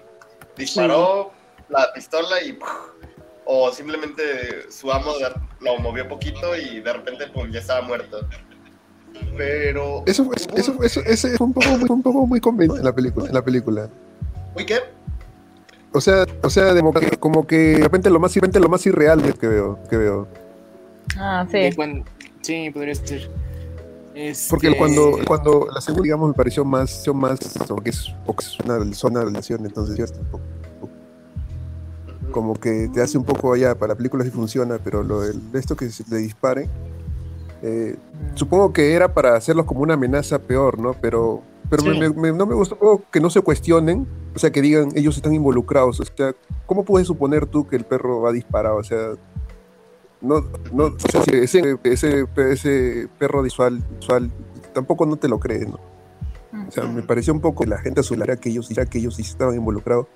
[0.54, 1.32] disparó
[1.70, 2.68] la pistola y, ¡puf!
[3.46, 8.26] O simplemente su amo de- lo movió poquito y de repente, pum, ya estaba muerto.
[9.36, 10.02] Pero...
[10.06, 12.94] Eso, eso, eso, eso- ese fue un poco, muy- un poco muy conveniente en la
[12.94, 13.88] película, en la película.
[14.54, 14.80] ¿Uy, qué?
[15.92, 18.68] O sea, o sea, como que, como que de repente lo más, de repente lo
[18.68, 20.28] más irreal que veo, que veo.
[21.16, 22.04] Ah, De sí.
[22.42, 23.30] sí, podría ser.
[24.14, 27.38] Este, Porque cuando, cuando la segunda, digamos, me pareció más, más,
[27.68, 30.44] porque es, porque es una zona de relación, entonces yo hasta un poco-
[32.36, 35.40] como que te hace un poco allá, para la película sí funciona, pero lo del-
[35.54, 36.68] esto que se le dispare,
[37.62, 37.96] eh,
[38.34, 40.92] supongo que era para hacerlos como una amenaza peor, ¿no?
[41.00, 41.88] Pero, pero Sí.
[41.98, 45.32] me- me- no me gustó que no se cuestionen, o sea, que digan, ellos están
[45.32, 46.34] involucrados, o sea,
[46.66, 48.72] ¿cómo puedes suponer tú que el perro va a disparar?
[48.72, 49.12] O sea,
[50.20, 54.30] no, no, o sea, si ese, ese, ese perro visual, visual
[54.74, 55.78] tampoco no te lo crees, ¿no?
[56.68, 59.22] O sea, me pareció un poco que la gente asumiera que ellos, que ellos sí
[59.22, 60.06] estaban involucrados,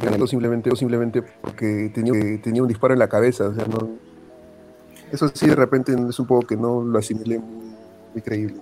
[0.00, 3.90] tirando simplemente, o simplemente porque tenía, tenía un disparo en la cabeza, o sea, no...
[5.12, 7.74] Eso sí, de repente es un poco que no lo asimilé muy,
[8.12, 8.56] muy creíble.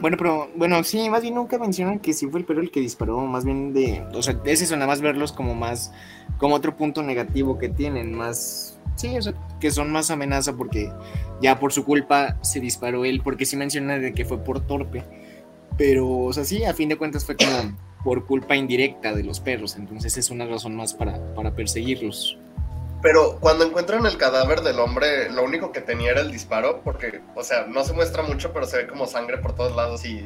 [0.00, 2.80] Bueno, pero, bueno, sí, más bien nunca mencionan que sí fue el perro el que
[2.80, 5.92] disparó, más bien de, o sea, es eso, nada más verlos como más,
[6.38, 10.90] como otro punto negativo que tienen, más, sí, o sea, que son más amenaza porque
[11.42, 15.04] ya por su culpa se disparó él, porque sí menciona de que fue por torpe,
[15.76, 17.76] pero, o sea, sí, a fin de cuentas fue como
[18.06, 22.38] por culpa indirecta de los perros, entonces es una razón más para, para perseguirlos.
[23.02, 27.20] Pero cuando encuentran el cadáver del hombre, lo único que tenía era el disparo, porque,
[27.34, 30.24] o sea, no se muestra mucho, pero se ve como sangre por todos lados y...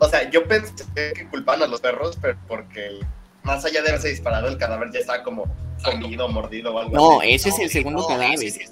[0.00, 2.98] O sea, yo pensé que culpaban a los perros, pero porque
[3.44, 5.44] más allá de haberse disparado, el cadáver ya estaba como
[5.82, 7.30] comido, mordido o algo No, así.
[7.32, 8.62] ese es el segundo cadáver, ese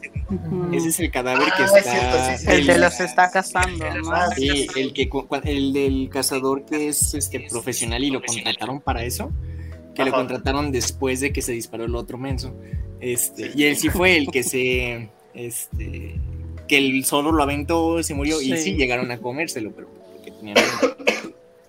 [0.89, 1.79] es el cadáver que Ah, está...
[1.79, 4.31] es cierto, sí, sí, el de los está cazando, ¿no?
[4.37, 5.11] Sí, el que
[5.45, 9.33] el del cazador que es este profesional y lo contrataron para eso,
[9.95, 12.55] que lo contrataron después de que se disparó el otro menso.
[13.01, 16.21] Este, y él sí fue el que se este
[16.69, 18.57] que el solo lo aventó, se murió y Sí.
[18.59, 20.57] sí llegaron a comérselo, pero porque tenían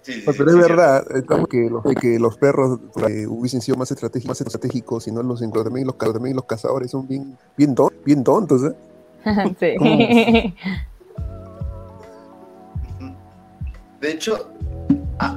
[0.02, 2.80] sí, Pero sí, es sí, verdad, como que los, que los perros
[3.10, 6.92] eh, hubiesen sido más estratégicos, más estratégicos si no los también los, también los cazadores
[6.92, 8.76] son bien, bien, ton- bien tontos, ¿eh?
[9.60, 10.56] sí.
[14.00, 14.50] De hecho,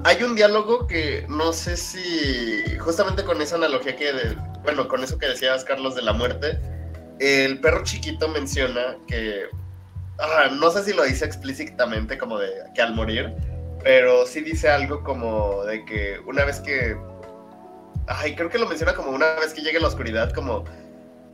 [0.04, 5.04] hay un diálogo que no sé si, justamente con esa analogía que, de- bueno, con
[5.04, 6.58] eso que decías, Carlos, de la muerte,
[7.18, 9.42] el perro chiquito menciona que,
[10.18, 13.34] ah, no sé si lo dice explícitamente como de que al morir,
[13.84, 16.96] pero sí dice algo como de que una vez que,
[18.06, 20.64] ay, creo que lo menciona como una vez que llegue la oscuridad, como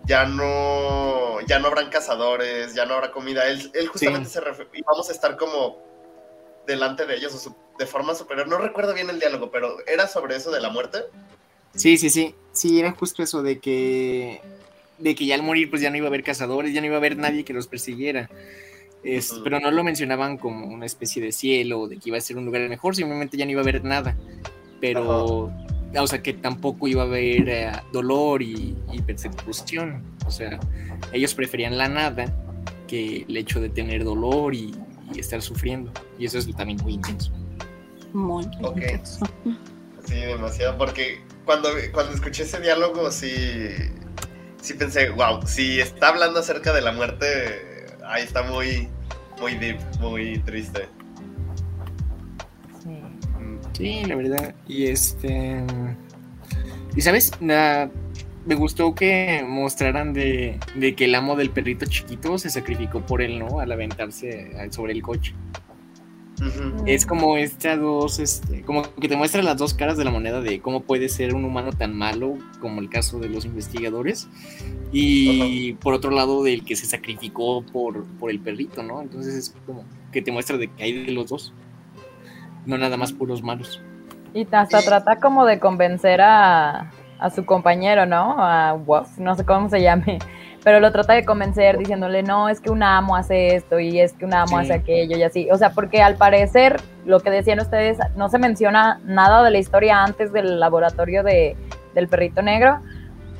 [0.05, 3.47] ya no, ya no habrán cazadores, ya no habrá comida.
[3.47, 5.79] Él, él justamente se refiere, y vamos a estar como
[6.67, 8.49] delante de ellos o de forma superior.
[8.49, 11.05] No recuerdo bien el diálogo, pero era sobre eso de la muerte.
[11.77, 12.35] Sí, sí, sí.
[12.53, 14.41] Sí, era justo eso de que
[14.99, 16.97] de que ya al morir pues ya no iba a haber cazadores, ya no iba
[16.97, 18.29] a haber nadie que los persiguiera.
[19.03, 19.41] Es-.
[19.43, 22.45] Pero no lo mencionaban como una especie de cielo, de que iba a ser un
[22.45, 24.17] lugar mejor, simplemente ya no iba a haber nada.
[24.81, 25.53] Pero
[25.99, 30.03] o sea, que tampoco iba a haber eh, dolor y, y persecución.
[30.27, 30.61] O sea,
[31.13, 32.27] ellos preferían la nada
[32.87, 34.75] que el hecho de tener dolor y,
[35.13, 35.93] y estar sufriendo.
[36.19, 37.33] Y eso es también muy intenso.
[38.13, 38.77] Muy Ok.
[38.83, 39.27] intenso.
[40.05, 43.31] Sí, demasiado, porque cuando, cuando escuché ese diálogo sí,
[44.61, 47.70] sí pensé, wow, si está hablando acerca de la muerte,
[48.11, 48.89] ahí está muy,
[49.41, 50.89] muy deep, muy triste.
[52.83, 52.89] Sí.
[53.39, 54.55] Mm, Sí, la verdad.
[54.69, 55.65] Y este.
[56.97, 57.89] Y sabes, Na-
[58.47, 63.21] me gustó que mostraran de, de que el amo del perrito chiquito se sacrificó por
[63.23, 63.61] él, ¿no?
[63.61, 65.35] Al aventarse sobre el coche.
[66.41, 66.85] Ujú.
[66.87, 70.41] Es como estas dos, este, como que te muestra las dos caras de la moneda
[70.41, 74.29] de cómo puede ser un humano tan malo como el caso de los investigadores
[74.93, 79.01] y por otro lado del que se sacrificó por, por el perrito, ¿no?
[79.03, 81.53] Entonces es como que te muestra de que hay de los dos,
[82.67, 83.81] no nada más puros malos.
[84.35, 88.37] Y hasta trata como de convencer a, a su compañero, ¿no?
[88.39, 90.19] A Wolf, no sé cómo se llame.
[90.63, 94.13] Pero lo trata de convencer diciéndole, no, es que un amo hace esto y es
[94.13, 94.65] que un amo Sí.
[94.65, 95.49] hace aquello y así.
[95.51, 99.59] O sea, porque al parecer, lo que decían ustedes, no se menciona nada de la
[99.59, 101.57] historia antes del laboratorio de,
[101.95, 102.79] del perrito negro,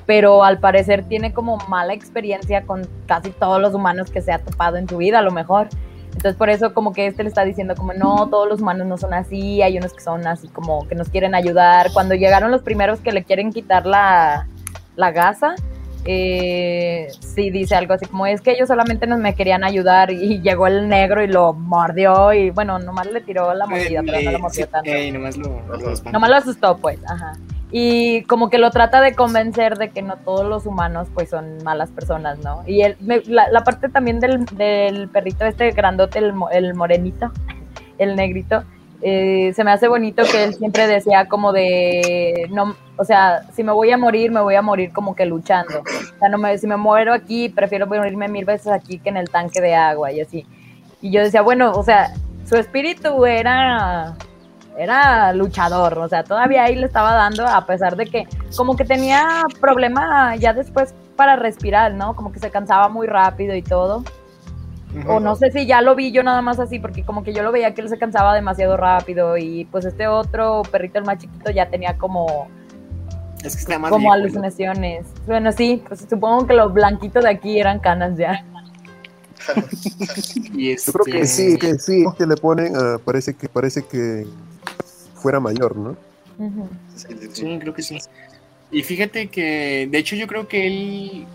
[0.07, 4.39] pero al parecer tiene como mala experiencia con casi todos los humanos que se ha
[4.39, 5.69] topado en su vida, a lo mejor.
[6.07, 8.97] Entonces por eso como que este le está diciendo como no, todos los humanos no
[8.99, 11.93] son así, hay unos que son así como que nos quieren ayudar.
[11.93, 14.49] Cuando llegaron los primeros que le quieren quitar la,
[14.97, 15.55] la gasa,
[16.05, 20.41] eh, sí dice algo así como es que ellos solamente nos me querían ayudar y
[20.43, 24.31] llegó el negro y lo mordió y bueno, nomás le tiró la mordida, pero no
[24.33, 24.91] lo mordió Sí, tanto.
[24.91, 26.13] eh, nomás lo, lo espantó.
[26.13, 27.33] Nomás lo asustó, pues, ajá.
[27.73, 31.63] Y como que lo trata de convencer de que no todos los humanos, pues, son
[31.63, 32.63] malas personas, ¿no?
[32.67, 36.75] Y él, me- la, la parte también del, del perrito este grandote, el, mo- el
[36.75, 37.31] morenito,
[37.99, 38.65] el negrito,
[39.03, 43.63] eh, se me hace bonito que él siempre decía como de, no, o sea, si
[43.63, 45.81] me voy a morir, me voy a morir como que luchando.
[45.81, 49.17] O sea, no me, si me muero aquí, prefiero morirme mil veces aquí que en
[49.17, 50.47] el tanque de agua y así.
[51.01, 52.13] Y yo decía, bueno, o sea,
[52.47, 54.15] su espíritu era
[54.79, 58.27] era luchador, o sea, todavía ahí le estaba dando, a pesar de que
[58.57, 62.17] como que tenía problema ya después para respirar, ¿no?
[62.17, 64.05] Como que se cansaba muy rápido y todo.
[65.07, 67.43] O no sé si ya lo vi yo nada más así, porque como que yo
[67.43, 71.19] lo veía que él se cansaba demasiado rápido y pues este otro perrito, el más
[71.19, 72.49] chiquito, ya tenía como,
[73.45, 74.23] Es que está más como viejo, ¿no?
[74.25, 75.07] alucinaciones.
[75.27, 78.45] Bueno, sí, pues supongo que los blanquitos de aquí eran canas ya.
[80.53, 83.83] Y Yo creo que este- sí, que sí, que le ponen, ah, parece que parece
[83.85, 84.27] que
[85.15, 85.97] fuera mayor, ¿no?
[87.33, 87.99] Sí, creo que sí.
[88.71, 91.27] Y fíjate que, de hecho, yo creo que él,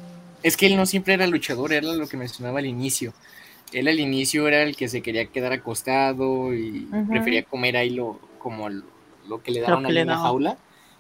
[0.44, 3.14] es que él no siempre era luchador, era lo que mencionaba al inicio.
[3.76, 8.22] Él al inicio era el que se quería quedar acostado y prefería comer ahí lo,
[8.40, 8.86] como lo,
[9.28, 10.58] lo que le daban en la jaula.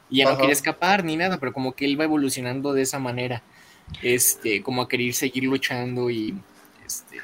[0.09, 2.99] Y ya no quería escapar ni nada, pero como que él va evolucionando de esa
[2.99, 3.41] manera.
[4.01, 6.35] Este, como a querer seguir luchando y
[6.85, 7.19] este.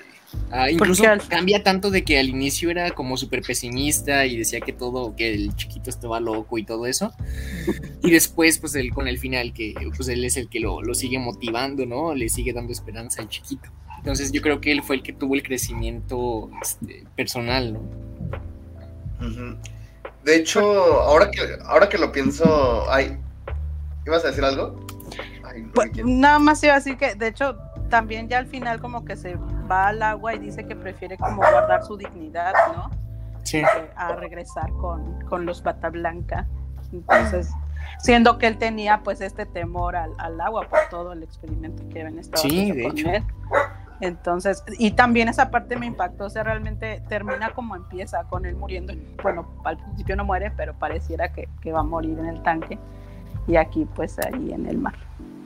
[0.51, 4.71] ah, incluso cambia tanto de que al inicio era como súper pesimista y decía que
[4.71, 7.11] todo, que el chiquito estaba loco y todo eso.
[8.03, 10.93] Y después, pues él con el final, que pues él es el que lo, lo
[10.93, 12.15] sigue motivando, ¿no?
[12.15, 13.69] Le sigue dando esperanza al chiquito.
[14.01, 17.81] Entonces yo creo que él fue el que tuvo el crecimiento este, personal, ¿no?
[20.23, 20.61] De hecho,
[21.01, 23.17] ahora que, ahora que lo pienso, ay,
[24.05, 24.79] ¿ibas a decir algo?
[25.43, 27.55] Ay, no Pues, nada más iba a decir que, de hecho,
[27.89, 29.35] también ya al final como que se
[29.69, 32.89] va al agua y dice que prefiere como guardar su dignidad, ¿no?
[33.43, 33.57] Sí.
[33.57, 36.47] Eh, a regresar con, con los bata blanca.
[36.93, 37.49] Entonces,
[37.99, 42.01] siendo que él tenía pues este temor al, al agua por todo el experimento que
[42.01, 43.09] habían estado Sí, haciendo de con hecho.
[43.09, 43.23] él.
[44.01, 48.55] Entonces, y también esa parte me impactó, o sea, realmente termina como empieza, con él
[48.55, 48.93] muriendo.
[49.21, 52.79] Bueno, al principio no muere, pero pareciera que, que va a morir en el tanque.
[53.47, 54.95] Y aquí, pues, ahí en el mar.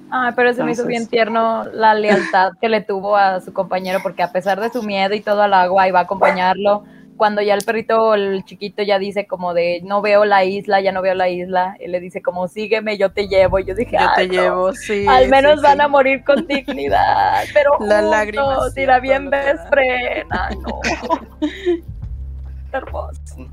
[0.10, 3.51] Ay, pero se me hizo Entonces- bien tierno la lealtad que le tuvo a su
[3.53, 6.84] compañero, porque a pesar de su miedo y todo al agua, iba a acompañarlo.
[7.18, 10.91] Cuando ya el perrito, el chiquito, ya dice como de no veo la isla, ya
[10.91, 13.59] no veo la isla, él le dice como sígueme, yo te llevo.
[13.59, 15.05] Y yo dije, Yo te "Ay, no, llevo, sí.
[15.07, 15.84] Al menos sí, van sí.
[15.84, 19.70] a morir con dignidad, pero juntos, la bien que best da.
[19.70, 20.28] friend.
[20.32, 20.80] Ay, no.
[22.74, 23.47] Hermoso.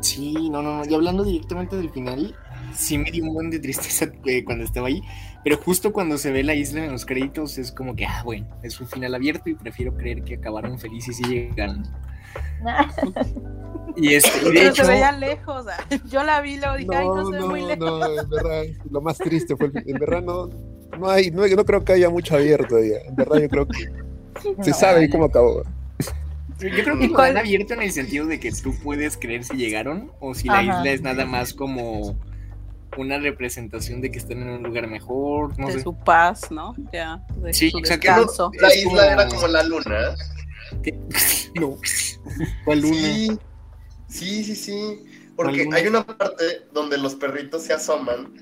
[0.00, 0.84] Sí, no, no, no.
[0.90, 2.34] Y hablando directamente del final,
[2.74, 5.00] sí me dio un buen de tristeza eh, cuando estaba ahí.
[5.44, 8.46] Pero justo cuando se ve la isla en los créditos, es como que, ah, bueno,
[8.62, 11.84] es un final abierto y prefiero creer que acabaron felices y llegan.
[13.96, 15.66] Y, este, y de Pero hecho, se veía lejos.
[15.68, 15.84] ah.
[16.10, 17.78] Yo la vi luego dije, ay, no, No, se ve no, muy lejos.
[17.78, 20.48] no, en verdad, lo más triste fue, el- en verdad no,
[20.98, 23.78] no hay, no, no creo que haya mucho abierto todavía, en verdad yo creo que
[24.62, 24.76] se No.
[24.76, 25.62] sabe cómo acabó.
[26.58, 29.44] yo creo que ¿Y lo dan abierto en el sentido de que tú puedes creer
[29.44, 30.78] si llegaron o si la Ajá.
[30.78, 32.16] isla es nada más como
[32.96, 35.80] una representación de que están en un lugar mejor, no de sé.
[35.80, 36.74] su paz, ¿no?
[36.92, 37.78] Ya, de Sí, su.
[37.78, 40.14] La isla como- era como la luna.
[40.82, 40.94] ¿Qué?
[41.60, 41.76] No.
[42.64, 42.96] ¿Cuál luna?
[42.96, 43.38] Sí,
[44.08, 45.04] sí, sí, sí.
[45.36, 48.32] Porque hay una parte donde los perritos se asoman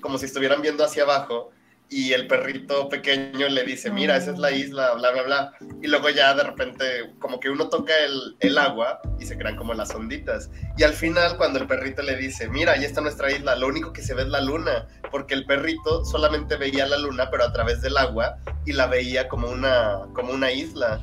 [0.00, 1.50] como si estuvieran viendo hacia abajo
[1.92, 5.52] y el perrito pequeño le dice, mira, esa es la isla, bla, bla, bla.
[5.82, 6.84] Y luego ya de repente
[7.18, 10.50] como que uno toca el, el agua y se crean como las onditas.
[10.78, 13.92] Y al final cuando el perrito le dice, mira, ahí está nuestra isla, lo único
[13.92, 17.52] que se ve es la luna, porque el perrito solamente veía la luna pero a
[17.52, 21.02] través del agua y la veía como una, como una isla.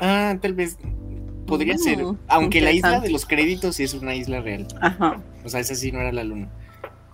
[0.00, 0.76] Ah, tal vez
[1.46, 2.04] podría ser.
[2.28, 4.66] Aunque la isla de los créditos sí es una isla real.
[4.80, 5.20] Ajá.
[5.44, 6.48] O sea, esa sí no era la luna.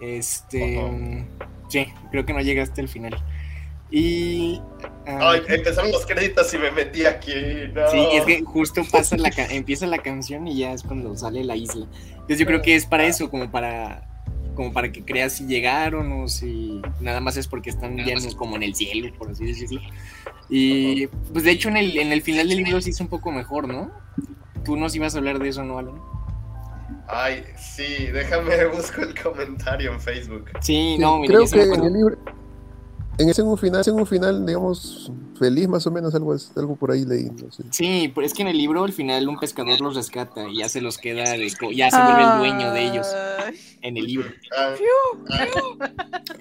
[0.01, 1.25] Este.
[1.69, 3.17] Sí, creo que no llegaste al final.
[3.91, 4.61] Y.
[5.07, 7.33] ah, Ay, empezaron los créditos y me metí aquí.
[7.73, 7.89] no.
[7.91, 11.57] Sí, es que justo pasa la empieza la canción y ya es cuando sale la
[11.57, 11.87] isla.
[12.13, 14.11] Entonces yo creo que es para eso, como para
[14.57, 18.33] como para que creas si llegaron o si nada más es porque están ya en-
[18.35, 19.81] como en el cielo, por así decirlo.
[20.49, 23.33] Y pues de hecho en el, en el final del libro sí es un poco
[23.33, 23.91] mejor, ¿no?
[24.65, 26.01] Tú nos ibas a hablar de eso, ¿no, Alan?
[27.07, 30.51] Ay, sí, déjame busco el comentario en Facebook.
[30.61, 32.19] Sí, no, mira, creo que en el libro,
[33.19, 36.51] en ese en un final, en un final, digamos, feliz más o menos, algo, es-
[36.57, 37.63] algo por ahí leí, no sé.
[37.71, 40.69] Sí, pero es que en el libro al final un pescador los rescata y ya
[40.69, 43.07] se los queda, de ya se vuelve el dueño de ellos
[43.83, 44.29] en el libro.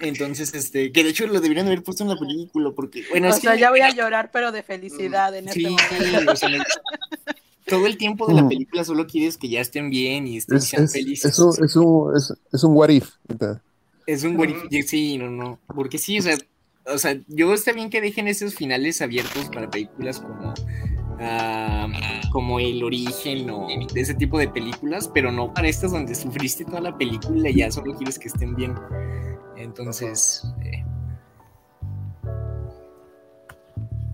[0.00, 3.30] Entonces, este, que de hecho lo deberían haber puesto en la película porque, bueno, o
[3.30, 6.32] es sea, que ya voy a llorar, pero de felicidad en este sí, momento.
[6.32, 6.48] o sea,
[7.66, 8.48] todo el tiempo de la Mm.
[8.48, 11.30] película solo quieres que ya estén bien y estén Es, sean es, felices.
[11.32, 13.10] es un, es, un, es, es un what if.
[14.06, 16.36] Es un what if- sí, no, no, porque sí, o sea,
[16.86, 20.52] o sea, yo está bien que dejen esos finales abiertos para películas como
[21.20, 21.88] ah,
[22.32, 26.64] como El Origen o de ese tipo de películas, pero no para estas donde sufriste
[26.64, 28.74] toda la película y ya solo quieres que estén bien.
[29.56, 30.84] Entonces, eh,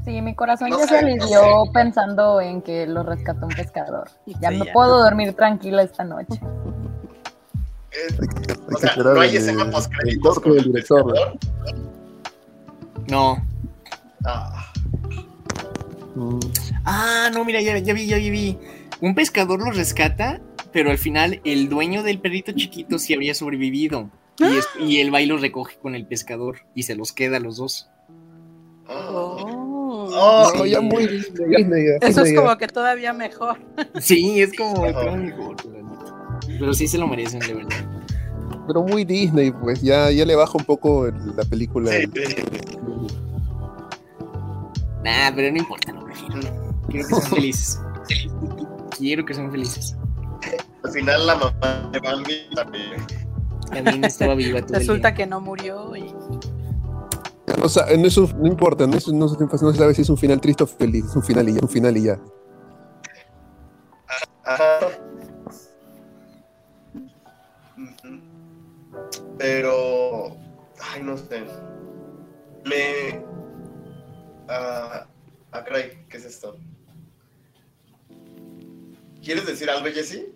[0.04, 1.70] Sí, mi corazón No ya sé, se no alivió sé.
[1.74, 4.08] pensando en que lo rescató un pescador.
[4.40, 4.72] Ya Sí, no ya.
[4.72, 6.40] puedo dormir tranquila esta noche.
[7.92, 8.16] eh,
[8.72, 11.14] o sea, no hay escena con del el director.
[13.10, 13.44] No.
[14.24, 14.66] Ah,
[16.14, 16.40] Mm,
[16.84, 18.58] Ah, no, mira, ya, ya vi, ya vi.
[19.00, 20.40] Un pescador los rescata,
[20.72, 24.10] pero al final el dueño del perrito chiquito sí habría sobrevivido.
[24.38, 27.36] Y, es- y él va y los recoge con el pescador y se los queda
[27.36, 27.88] a los dos.
[28.88, 29.56] Oh.
[30.12, 31.04] Oh, ya muy
[32.00, 33.58] Eso es como que todavía mejor.
[34.00, 35.56] Sí, es como todo mejor.
[36.58, 37.99] Pero sí se lo merecen, de verdad.
[38.66, 41.90] Pero muy Disney, pues ya, ya le baja un poco el- la película.
[41.92, 42.06] Sí.
[45.04, 46.40] Nah, pero no importa, lo prefiero.
[46.88, 47.80] Quiero que sean felices.
[48.98, 49.96] Quiero que sean felices.
[50.84, 52.84] Al final la mamá de Bambi también.
[53.72, 55.14] También estaba viva todo el Resulta día.
[55.16, 56.12] que no murió y
[57.62, 60.02] O sea, no, es un- no importa, no, es- no se- no se sabe si
[60.02, 62.18] es un final triste o feliz, es un final y ya, un final y ya.
[69.40, 70.36] Pero.
[70.78, 71.44] Ay, no sé.
[72.66, 73.24] Me.
[74.50, 75.06] Ah,
[75.52, 76.58] ah, caray, ¿qué es esto?
[79.24, 80.26] ¿Quieres decir algo, Jesse?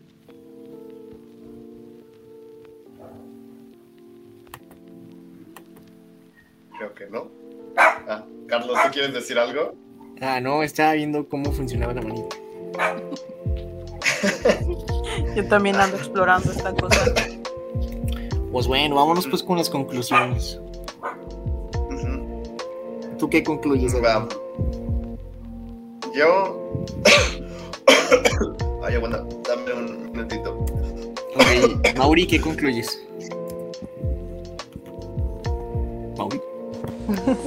[6.79, 7.31] Creo que no.
[7.77, 9.75] Ah, Carlos, ¿tú quieres decir algo?
[10.23, 12.37] Ah, no, estaba viendo cómo funcionaba la manita.
[15.37, 17.34] yo también ando explorando esta cosa.
[18.55, 20.61] Pues bueno, vámonos pues con las conclusiones.
[23.19, 23.93] ¿Tú qué concluyes?
[26.15, 26.85] Yo.
[28.85, 30.53] Ay, aguanta, dame un minutito.
[31.35, 33.05] Ok, Mauri, ¿qué concluyes?
[36.17, 36.41] Mauri.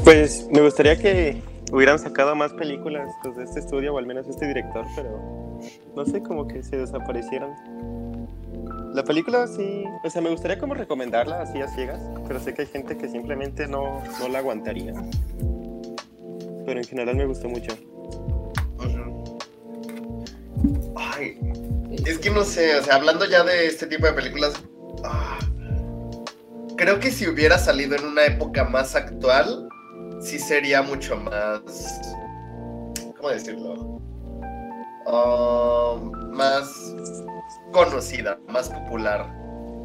[0.04, 1.42] Pues me gustaría que
[1.72, 5.62] hubieran sacado más películas pues, de este estudio, o al menos este director, pero
[5.96, 7.97] no sé, como que se desaparecieron.
[8.98, 12.64] La película sí, o sea, me gustaría como recomendarla así a ciegas, pero sé que
[12.64, 14.92] hay gente que simplemente no, no la aguantaría.
[16.66, 17.78] Pero en general me gustó mucho.
[20.96, 21.40] Ay,
[22.08, 24.56] es que no sé, o sea, hablando ya de este tipo de películas,
[25.04, 25.38] ah,
[26.76, 29.70] creo que si hubiera salido en una época más actual,
[30.20, 31.62] sí sería mucho más,
[33.16, 34.02] ¿cómo decirlo?
[35.08, 35.96] Ah,
[36.32, 36.94] más
[37.72, 39.34] conocida, más popular.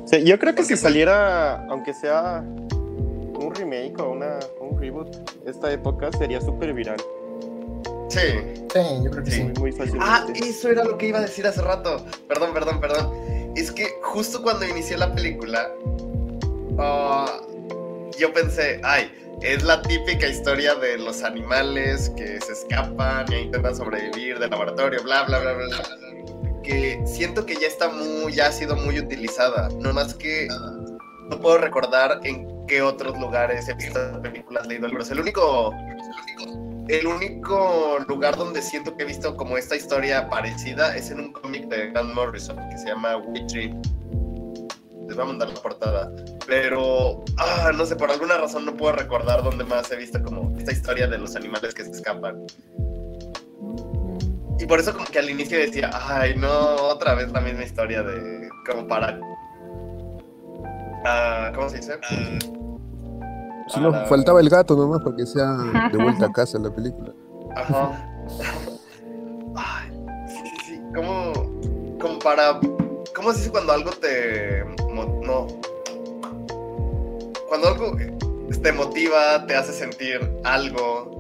[0.07, 5.09] Sí, yo creo que si saliera, aunque sea un remake o una, un reboot,
[5.47, 7.01] esta época sería súper viral.
[8.09, 8.21] Sí.
[8.73, 9.43] Sí, yo creo Sí.
[9.45, 10.07] Muy, muy fácilmente.
[10.07, 12.05] Ah, eso era lo que iba a decir hace rato.
[12.29, 13.11] Perdón, perdón, perdón.
[13.57, 15.71] Es que justo cuando inicié la película,
[16.79, 17.41] ah,
[18.19, 19.11] yo pensé, ay,
[19.43, 25.03] es la típica historia de los animales que se escapan e intentan sobrevivir del laboratorio,
[25.03, 26.63] bla, bla, bla, bla, bla.
[26.63, 29.69] Que siento que ya está muy, ya ha sido muy utilizada.
[29.81, 30.49] No más que
[31.29, 35.11] no puedo recordar en qué otros lugares he visto películas, leído libros.
[35.11, 35.75] El único,
[36.89, 41.33] el único lugar donde siento que he visto como esta historia parecida es en un
[41.33, 43.75] cómic de Grant Morrison que se llama Witchery.
[45.07, 46.11] Les voy a mandar la portada.
[46.47, 50.57] Pero, ah, no sé, por alguna razón no puedo recordar dónde más he visto como
[50.59, 52.45] esta historia de los animales que se escapan.
[54.59, 58.03] Y por eso como que al inicio decía, ay, no, otra vez la misma historia
[58.03, 59.19] de como para...
[61.05, 61.95] ah, ¿Cómo se dice?
[63.69, 65.53] Solo Para- faltaba el gato nomás para que sea
[65.91, 67.13] de vuelta a casa la película.
[67.57, 68.09] Ajá.
[69.57, 69.91] Ay,
[70.29, 70.81] sí, sí, sí.
[70.95, 71.33] Como,
[72.01, 72.59] como para.
[73.15, 74.65] ¿Cómo se dice cuando algo te.
[74.93, 75.47] Mo- No.
[77.49, 77.97] Cuando algo
[78.63, 81.19] te motiva, te hace sentir algo.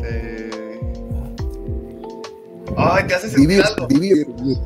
[0.00, 0.50] Te.
[2.76, 3.86] Ay, te hace sentir Vivir, algo.
[3.88, 4.58] vivir, vivir.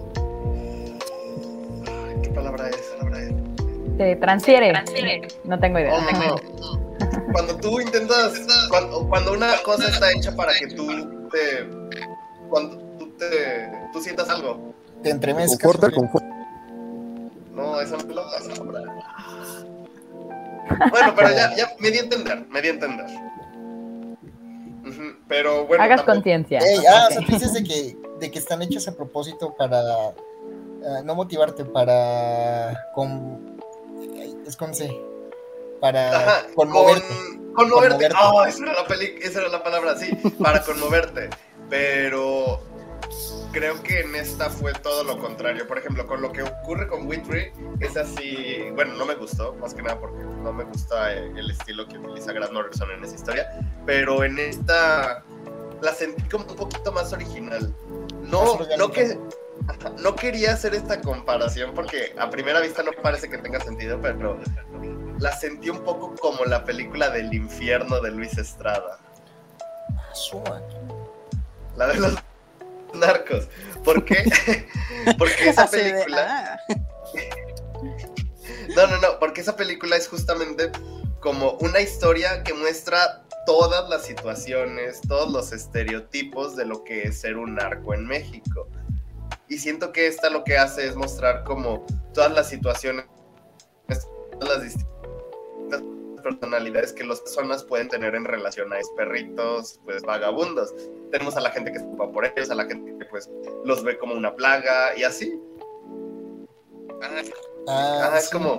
[1.86, 2.76] Ay, ¿Qué palabra es?
[2.76, 3.32] ¿Qué palabra es?
[3.96, 4.72] Se transfiere.
[5.44, 5.92] No tengo idea.
[5.94, 6.40] Oh,
[7.32, 8.40] Cuando tú intentas,
[8.70, 10.86] cuando, cuando una cosa está hecha para que tú
[11.30, 11.68] te,
[12.48, 15.58] cuando tú te, tú sientas algo, Te entremezcas.
[15.60, 16.37] Conforta, conforta.
[17.58, 18.22] No, esa no la
[18.64, 18.94] palabra.
[20.90, 23.06] Bueno, pero ya, ya me di a entender, me di a entender.
[25.28, 26.60] Pero bueno, Hagas conciencia.
[26.90, 31.14] Ah, o sea, dices de que, de que están hechos a propósito para ah, no
[31.14, 33.58] motivarte, para con
[34.46, 34.90] es con C,
[35.80, 37.02] para Ajá, conmoverte.
[37.06, 38.08] con- conmoverte.
[38.08, 38.16] Conmoverte.
[38.16, 40.10] Ah, esa era la peli, esa era la palabra, sí,
[40.42, 41.28] para conmoverte.
[41.68, 42.62] Pero
[43.52, 45.66] creo que en esta fue todo lo contrario.
[45.66, 48.70] Por ejemplo, con lo que ocurre con Witry, es así.
[48.74, 51.98] Bueno, no me gustó, más que nada porque no me gusta eh, el estilo que
[51.98, 53.48] utiliza Grant Morrison en esa historia.
[53.86, 55.24] Pero en esta
[55.80, 57.74] la sentí como un poquito más original.
[58.22, 59.18] No, no que.
[60.00, 64.38] No quería hacer esta comparación porque a primera vista no parece que tenga sentido, pero
[65.18, 68.98] la sentí un poco como la película del infierno de Luis Estrada.
[71.76, 72.14] La de los
[72.94, 73.48] narcos.
[73.84, 74.24] ¿Por qué?
[75.18, 76.58] Porque esa de, película.
[76.68, 76.74] ah,
[78.76, 79.18] No, no, no.
[79.18, 80.70] Porque esa película es justamente
[81.20, 87.20] como una historia que muestra todas las situaciones, todos los estereotipos de lo que es
[87.20, 88.68] ser un narco en México.
[89.48, 93.06] Y siento que esta lo que hace es mostrar como todas las situaciones,
[94.38, 94.97] todas las distintas
[96.18, 100.74] personalidades que las personas pueden tener en relación a esos perritos, pues vagabundos.
[101.10, 103.30] Tenemos a la gente que se preocupa por ellos, a la gente que pues
[103.64, 105.40] los ve como una plaga y así.
[107.02, 107.22] Ah,
[108.12, 108.56] Ah, es sí, como-.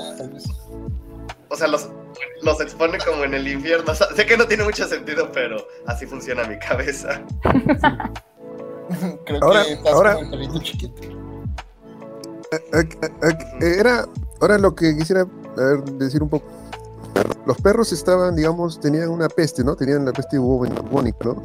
[1.51, 1.89] O sea, los,
[2.43, 3.91] los expone como en el infierno.
[3.91, 5.57] O sea, sé que no tiene mucho sentido, pero
[5.87, 7.21] así funciona mi cabeza.
[9.25, 11.01] Creo Ahora- que estás ahora- como el perrito chiquito.
[12.71, 14.05] Ac- ac- Era,
[14.41, 16.47] ahora lo que quisiera a ver, decir un poco.
[17.45, 19.75] Los perros estaban, digamos, tenían una peste, ¿no?
[19.75, 21.43] Tenían la peste bubónica, ¿no?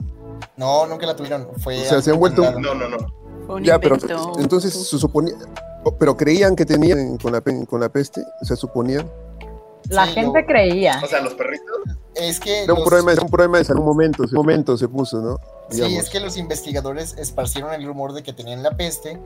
[0.56, 1.48] No, nunca la tuvieron.
[1.58, 2.74] Fue O sea, se han vuelto- inventado.
[2.74, 3.06] No, no, no.
[3.46, 3.96] fue un Ya, pero
[4.38, 5.34] entonces se suponía,
[5.98, 9.06] pero creían que tenían con la, con la peste, se suponía.
[9.88, 11.00] La Sí, gente lo- creía.
[11.02, 11.76] O sea, los perritos.
[12.14, 14.76] Es que Era un los- problema, era un problema de salud, un momento, un momento
[14.78, 15.38] se puso, ¿no?
[15.70, 19.18] Sí, es que los investigadores esparcieron el rumor de que tenían la peste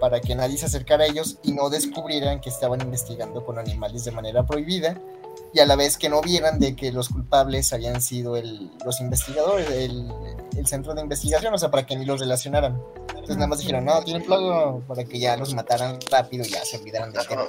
[0.00, 4.04] para que nadie se acercara a ellos y no descubrieran que estaban investigando con animales
[4.04, 4.96] de manera prohibida
[5.54, 9.00] y a la vez que no vieran de que los culpables habían sido el- los
[9.00, 10.12] investigadores, el,
[10.56, 12.78] el centro de investigación, o sea, para que ni los relacionaran.
[13.10, 16.64] Entonces nada más dijeron, no, tienen plaga para que ya los mataran rápido y ya
[16.64, 17.44] se olvidaran del tema.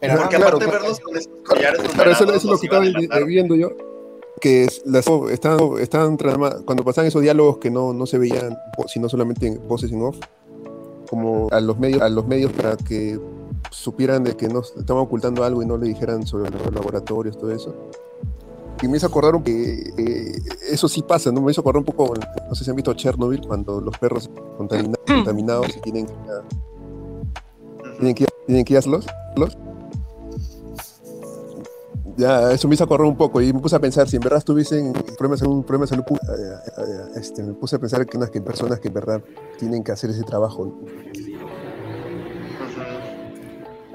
[0.00, 0.80] Pero no, Porque claro, aparte claro.
[0.82, 3.70] verlos con esos collares Claro, eso, es lo que estaba viendo yo.
[4.40, 5.06] Que es- las,
[5.80, 8.54] estaban trama- cuando pasaban esos diálogos que no, no se veían,
[8.86, 10.18] sino solamente en voces en off,
[11.08, 13.18] como a los medios, a los medios para que
[13.70, 17.50] supieran de que no estaban ocultando algo y no le dijeran sobre los laboratorios, todo
[17.50, 17.74] eso.
[18.82, 20.32] Y me hizo acordar un- que eh,
[20.70, 21.40] eso sí pasa, ¿no?
[21.40, 22.12] Me hizo acordar un poco,
[22.48, 27.96] no sé si han visto Chernobyl, cuando los perros contamina- contaminados y tienen que Ujú.
[27.98, 29.06] tienen que, tienen que a los.
[32.16, 34.38] Ya, eso me hizo acordar un poco y me puse a pensar, si en verdad
[34.38, 38.06] estuviesen problemas de salud, problemas de salud pu- eh, eh, este, me puse a pensar
[38.06, 39.20] que, no, que personas que en verdad
[39.58, 40.72] tienen que hacer ese trabajo.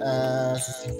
[0.01, 0.93] Ah, sí, sí.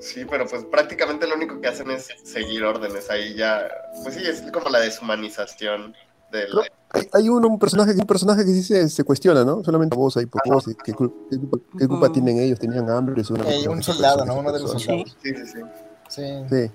[0.00, 3.10] Sí, pero pues prácticamente lo único que hacen es seguir órdenes.
[3.10, 3.68] Ahí ya,
[4.02, 5.94] pues sí, es como la deshumanización
[6.32, 6.48] del...
[6.92, 9.62] Hay, hay uno, un personaje, un personaje que sí se, se cuestiona, ¿no?
[9.62, 12.12] Solamente vos ahí, por vos, ¿qué, cul- qué culpa, qué culpa Ujú.
[12.14, 12.58] tienen ellos?
[12.58, 13.22] Tenían hambre.
[13.46, 14.40] Hay un soldado, persona, ¿no?
[14.40, 15.16] Uno de los soldados.
[15.22, 15.60] Sí, sí, sí.
[16.08, 16.72] Sí, Sí.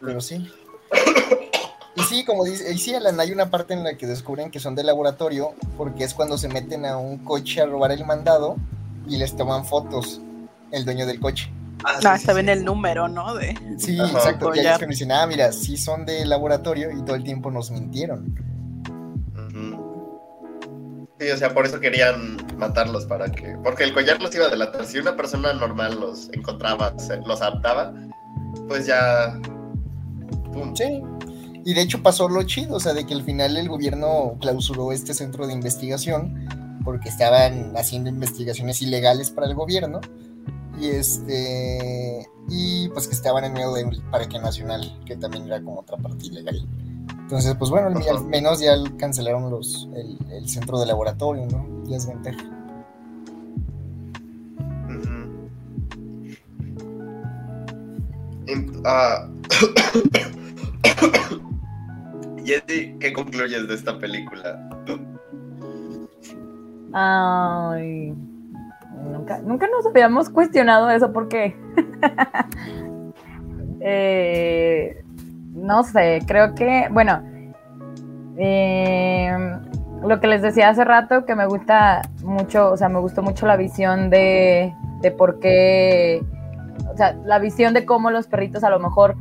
[0.00, 0.50] pero sí.
[1.94, 4.60] Y sí, como dice, y sí, Alan, hay una parte en la que descubren que
[4.60, 8.56] son de laboratorio, porque es cuando se meten a un coche a robar el mandado
[9.08, 10.20] y les toman fotos
[10.72, 11.50] el dueño del coche.
[11.84, 13.34] Ah, Ah, sí, se sí, el número, ¿no?
[13.34, 13.56] De...
[13.78, 14.10] Sí, Ajá.
[14.12, 14.46] exacto.
[14.46, 14.78] Y Collar.
[14.78, 18.34] cuando dicen, ah, mira, sí son de laboratorio y todo el tiempo nos mintieron.
[21.20, 23.56] Sí, o sea, por eso querían matarlos para que.
[23.64, 24.84] Porque el collar los iba a delatar.
[24.86, 27.92] Si una persona normal los encontraba, se- los adaptaba,
[28.68, 29.36] pues ya.
[30.52, 30.76] Pum.
[30.76, 31.02] Sí.
[31.64, 34.92] Y de hecho pasó lo chido, o sea, de que al final el gobierno clausuró
[34.92, 36.48] este centro de investigación
[36.88, 40.00] porque estaban haciendo investigaciones ilegales para el gobierno
[40.80, 45.80] y este y pues que estaban en medio del Parque Nacional, que también era como
[45.80, 46.66] otra parte ilegal.
[47.10, 49.86] Entonces, pues bueno, al, menos ya cancelaron los
[50.30, 51.84] el, centro de laboratorio, ¿no?
[51.84, 52.42] Ya es ventaja.
[58.86, 59.28] Ah.
[62.44, 64.58] Yeti, ¿qué concluyes de esta película?
[66.92, 68.14] Ay,
[69.12, 71.56] nunca, nunca nos habíamos cuestionado eso porque,
[73.80, 75.04] eh,
[75.54, 77.22] no sé, creo que, bueno,
[78.36, 79.36] eh,
[80.02, 83.46] lo que les decía hace rato, que me gusta mucho, o sea, me gustó mucho
[83.46, 86.22] la visión de, de por qué,
[86.92, 89.16] o sea, la visión de cómo los perritos a lo mejor,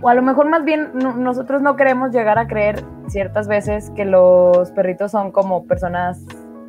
[0.00, 3.90] o a lo mejor más bien no- nosotros no queremos llegar a creer ciertas veces
[3.96, 6.20] que los perritos son como personas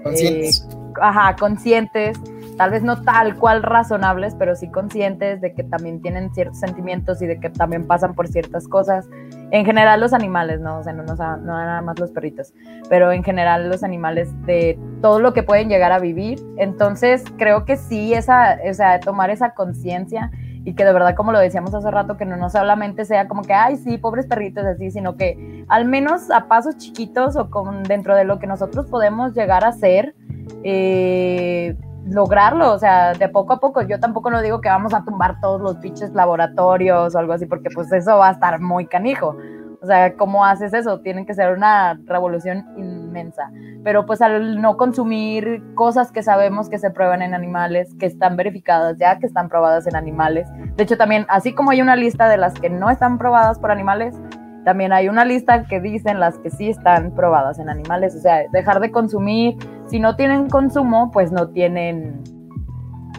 [0.03, 0.67] Conscientes.
[0.71, 2.17] eh, ajá, conscientes,
[2.57, 7.21] tal vez no tal cual razonables, pero sí conscientes de que también tienen ciertos sentimientos
[7.21, 9.07] y de que también pasan por ciertas cosas.
[9.51, 12.53] En general los animales, no, o sea, no, no, no nada más los perritos,
[12.89, 16.39] pero en general los animales de todo lo que pueden llegar a vivir.
[16.57, 20.31] Entonces creo que sí, esa, o sea, tomar esa conciencia
[20.65, 23.43] y que de verdad, como lo decíamos hace rato, que no, no solamente sea como
[23.43, 27.83] que, ay, sí, pobres perritos así, sino que al menos a pasos chiquitos o con,
[27.83, 30.15] dentro de lo que nosotros podemos llegar a hacer,
[30.63, 33.81] eh, lograrlo, o sea, de poco a poco.
[33.81, 37.45] Yo tampoco no digo que vamos a tumbar todos los pinches laboratorios o algo así,
[37.45, 39.37] porque pues eso va a estar muy canijo.
[39.81, 40.99] O sea, ¿cómo haces eso?
[40.99, 42.65] Tienen que ser una revolución
[43.09, 43.51] inmensa.
[43.83, 48.37] Pero pues al no consumir cosas que sabemos que se prueban en animales, que están
[48.37, 50.47] verificadas ya, que están probadas en animales.
[50.75, 53.71] De hecho, también, así como hay una lista de las que no están probadas por
[53.71, 54.15] animales,
[54.63, 58.15] también hay una lista que dicen las que sí están probadas en animales.
[58.15, 59.57] O sea, dejar de consumir.
[59.87, 62.21] Si no tienen consumo, pues no tienen,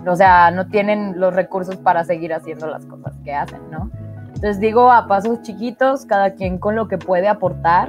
[0.07, 3.91] o sea, no tienen los recursos para seguir haciendo las cosas que hacen, ¿no?
[4.27, 7.89] Entonces digo a pasos chiquitos, cada quien con lo que puede aportar.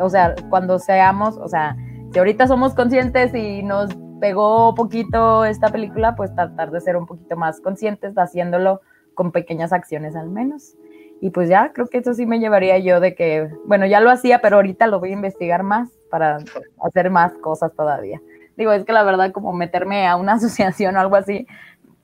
[0.00, 1.76] O sea, cuando seamos, o sea,
[2.12, 3.90] si ahorita somos conscientes y nos
[4.20, 8.80] pegó poquito esta película, pues tratar de ser un poquito más conscientes, haciéndolo
[9.14, 10.74] con pequeñas acciones al menos.
[11.20, 14.10] Y pues ya, creo que eso sí me llevaría yo de que, bueno, ya lo
[14.10, 16.38] hacía, pero ahorita lo voy a investigar más para
[16.82, 18.20] hacer más cosas todavía.
[18.56, 21.46] Digo, es que la verdad, como meterme a una asociación o algo así,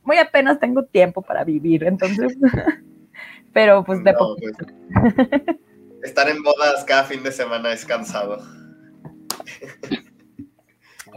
[0.05, 2.37] muy apenas tengo tiempo para vivir, entonces,
[3.53, 4.37] pero pues de No, poco.
[4.41, 5.59] pues,
[6.07, 8.39] estar en bodas cada fin de semana es cansado.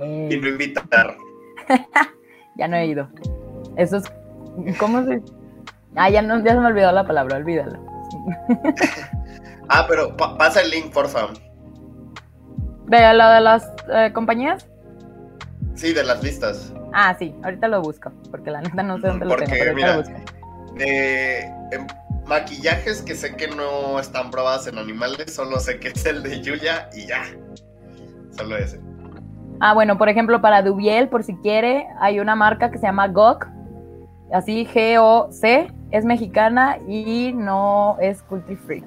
[0.01, 1.15] eh, Y no invitar.
[2.57, 3.09] ya no he ido.
[3.75, 4.03] Eso es,
[4.77, 5.21] ¿cómo se?
[5.95, 7.79] Ah, ya, no, ya se me olvidó la palabra, olvídalo.
[9.71, 11.27] Ah, pero pa- pasa el link, porfa.
[12.87, 14.67] ¿De lo de las eh, compañías?
[15.75, 16.73] Sí, de las listas.
[16.91, 19.71] Ah, sí, ahorita lo busco, porque la neta no sé dónde lo tengo, pero ahorita
[19.71, 20.73] lo mira, busco.
[20.73, 21.39] De
[21.71, 21.85] em,
[22.29, 26.41] maquillajes que sé que no están probados en animales, solo sé que es el de
[26.41, 27.23] Yuya y ya.
[28.31, 28.79] Solo ese.
[29.59, 33.07] Ah, bueno, por ejemplo, para Dubiel, por si quiere, hay una marca que se llama
[33.07, 33.47] GOC,
[34.31, 38.83] así G-O-C, es mexicana y no es cruelty free.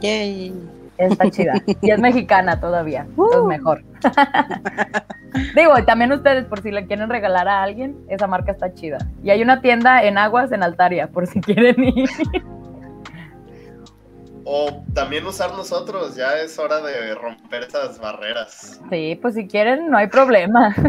[0.00, 0.52] Yay.
[0.96, 1.54] Está chida.
[1.80, 3.02] Y es mexicana todavía.
[3.02, 3.46] Entonces Uh.
[3.46, 3.84] mejor.
[5.54, 8.98] Digo, y también ustedes, por si le quieren regalar a alguien, esa marca está chida.
[9.22, 12.08] Y hay una tienda en Aguas, en Altaria, por si quieren ir.
[14.44, 18.80] O también usar nosotros, ya es hora de romper esas barreras.
[18.90, 20.74] Sí, pues si quieren, no hay problema.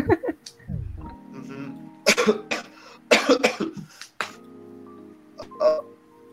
[5.62, 5.80] Ah,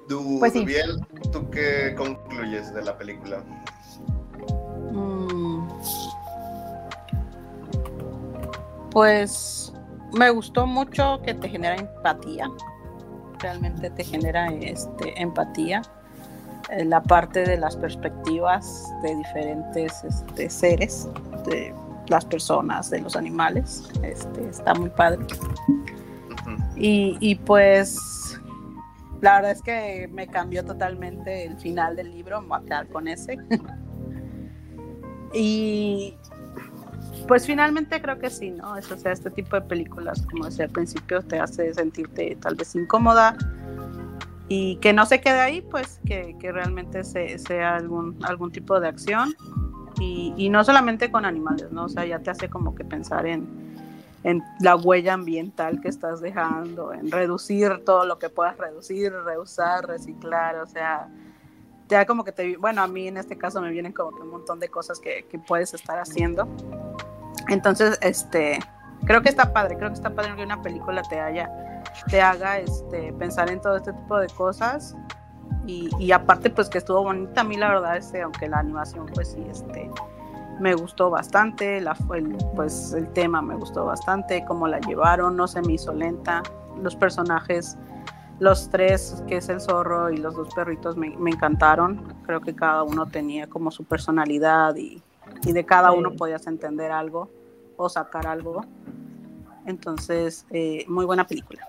[0.09, 0.61] Du- Pues sí.
[0.61, 0.99] Dubiel,
[1.33, 3.39] ¿tú qué concluyes de la película?
[4.93, 5.42] Mm.
[8.93, 9.73] Pues
[10.13, 12.51] me gustó mucho que te genera empatía.
[13.41, 15.83] Realmente te genera este, empatía.
[16.71, 21.09] eh, la parte de las perspectivas de diferentes este, seres,
[21.47, 21.75] de
[22.09, 23.91] las personas, de los animales.
[24.03, 25.27] Este, está muy padre.
[26.77, 28.39] Y, y pues
[29.21, 32.89] la verdad es que me cambió totalmente el final del libro, me voy a quedar
[32.89, 33.37] con ese.
[35.35, 36.17] y
[37.27, 38.77] pues finalmente creo que sí, ¿no?
[38.77, 42.55] Eso, o sea, este tipo de películas, como decía al principio, te hace sentirte tal
[42.55, 43.37] vez incómoda
[44.49, 48.79] y que no se quede ahí, pues que, que realmente se- sea algún, algún tipo
[48.81, 49.35] de acción
[50.01, 51.85] y, y no solamente con animales, ¿no?
[51.85, 53.47] O sea, ya te hace como que pensar en,
[54.25, 59.87] en la huella ambiental que estás dejando, en reducir todo lo que puedas reducir, reusar,
[59.87, 61.09] reciclar, o sea,
[61.89, 64.31] da como que te, bueno, a mí en este caso me vienen como que un
[64.31, 66.49] montón de cosas que, que puedes estar haciendo.
[67.53, 68.61] Entonces, este,
[69.05, 71.51] creo que está padre, creo que está padre que una película te haya,
[72.09, 74.97] te haga este, pensar en todo este tipo de cosas.
[75.67, 79.07] Y, y aparte, pues que estuvo bonita, a mí la verdad, este, aunque la animación,
[79.15, 79.91] pues sí, este,
[80.61, 85.47] me gustó bastante, la, el, pues el tema me gustó bastante, cómo la llevaron, no
[85.47, 86.43] se me hizo lenta,
[86.83, 87.77] los personajes,
[88.41, 92.55] los tres, que es el zorro y los dos perritos, me, me encantaron, creo que
[92.55, 95.03] cada uno tenía como su personalidad y,
[95.45, 97.29] y de cada uno podías entender algo
[97.77, 98.63] o sacar algo,
[99.67, 101.69] entonces, eh, muy buena película.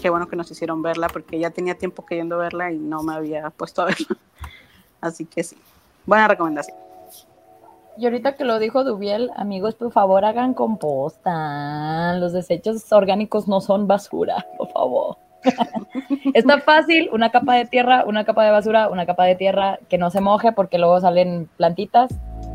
[0.00, 3.14] Qué bueno que nos hicieron verla porque ya tenía tiempo queriendo verla y no me
[3.14, 4.16] había puesto a verla.
[5.00, 5.56] Así que sí,
[6.06, 6.76] buena recomendación.
[7.96, 12.14] Y ahorita que lo dijo Dubiel, amigos, por favor hagan composta.
[12.18, 15.16] Los desechos orgánicos no son basura, por favor.
[16.34, 19.98] Está fácil, una capa de tierra, una capa de basura, una capa de tierra que
[19.98, 22.14] no se moje porque luego salen plantitas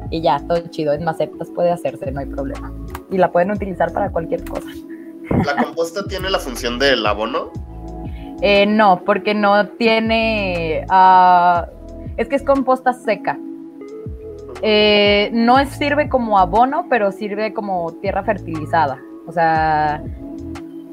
[0.09, 0.93] y ya, todo chido.
[0.93, 2.71] En macetas puede hacerse, no hay problema.
[3.13, 4.67] Y la pueden utilizar para cualquier cosa.
[5.45, 7.51] ¿La composta tiene la función del abono?
[8.41, 10.85] Eh, no, porque no tiene.
[10.89, 11.67] ah,
[12.17, 13.37] es que es composta seca.
[14.61, 18.99] Eh, no sirve como abono, pero sirve como tierra fertilizada.
[19.27, 20.03] O sea,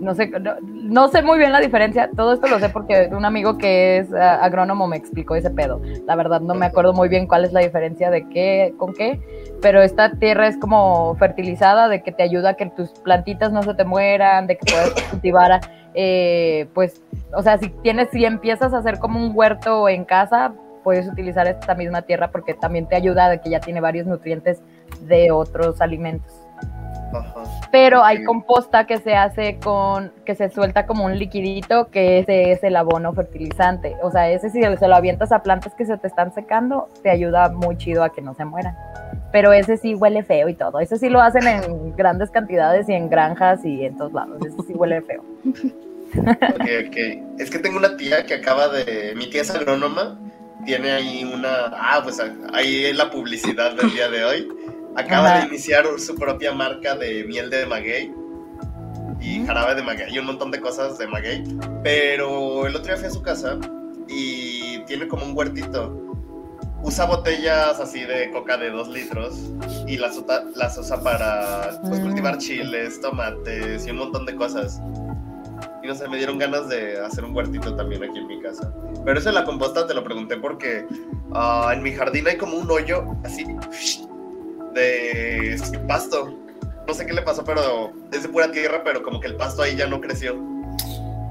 [0.01, 2.11] no sé, no, no sé muy bien la diferencia.
[2.17, 5.81] Todo esto lo sé porque un amigo que es ah, agrónomo me explicó ese pedo.
[6.07, 9.21] La verdad no me acuerdo muy bien cuál es la diferencia de qué con qué,
[9.61, 13.63] pero esta tierra es como fertilizada, de que te ayuda a que tus plantitas no
[13.63, 15.61] se te mueran, de que puedes cultivar,
[15.95, 17.03] eh, pues,
[17.35, 21.47] o sea, si tienes, si empiezas a hacer como un huerto en casa, puedes utilizar
[21.47, 24.63] esta misma tierra porque también te ayuda de que ya tiene varios nutrientes
[25.03, 26.39] de otros alimentos.
[27.13, 27.43] Ajá.
[27.73, 32.53] Pero hay composta que se hace con, que se suelta como un liquidito, que ese
[32.53, 33.97] es el abono fertilizante.
[34.03, 37.11] O sea, ese si se lo avientas a plantas que se te están secando, te
[37.11, 38.77] ayuda muy chido a que no se mueran.
[39.33, 40.81] Pero ese sí huele feo y todo.
[40.81, 44.45] Ese sí lo hacen en grandes cantidades y en granjas y en todos lados.
[44.45, 45.23] Ese sí huele feo.
[46.17, 46.97] Ok, ok.
[47.39, 49.15] Es que tengo una tía que acaba de.
[49.17, 50.19] Mi tía es agrónoma.
[50.65, 51.67] Tiene ahí una.
[51.73, 52.21] Ah, pues
[52.53, 54.49] ahí es la publicidad del día de hoy.
[55.01, 55.41] Acaba Ajá.
[55.41, 58.13] de iniciar su propia marca de miel de maguey.
[59.21, 61.45] Y jarabe de maguey y un montón de cosas de maguey.
[61.83, 63.59] Pero el otro día fui a su casa
[64.09, 66.07] y tiene como un huertito.
[66.83, 69.39] Usa botellas así de coca de dos litros
[69.87, 70.19] y las,
[70.55, 72.03] las usa para pues, Mm.
[72.05, 74.81] cultivar chiles, tomates y un montón de cosas.
[75.83, 78.73] Y no sé, me dieron ganas de hacer un huertito también aquí en mi casa.
[79.05, 80.87] Pero eso de la composta te lo pregunté porque
[81.35, 83.45] ah, en mi jardín hay como un hoyo así
[84.75, 86.37] de pasto.
[86.87, 89.62] No sé qué le pasó, pero es de pura tierra, pero como que el pasto
[89.62, 90.37] ahí ya no creció.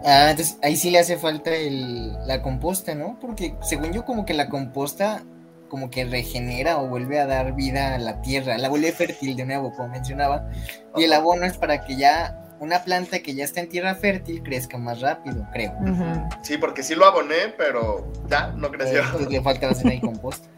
[0.06, 3.18] Ah, entonces ahí sí le hace falta el, la composta, ¿no?
[3.20, 5.24] Porque según yo como que la composta
[5.68, 9.46] como que regenera o vuelve a dar vida a la tierra, la vuelve fértil de
[9.46, 10.50] nuevo, como mencionaba.
[10.96, 14.44] Y el abono es para que ya una planta que ya está en tierra fértil
[14.44, 15.74] crezca más rápido, creo.
[15.80, 16.30] Ujú.
[16.42, 19.02] Sí, porque sí lo aboné, pero ya no creció.
[19.02, 20.50] Entonces le falta hacer ahí composta.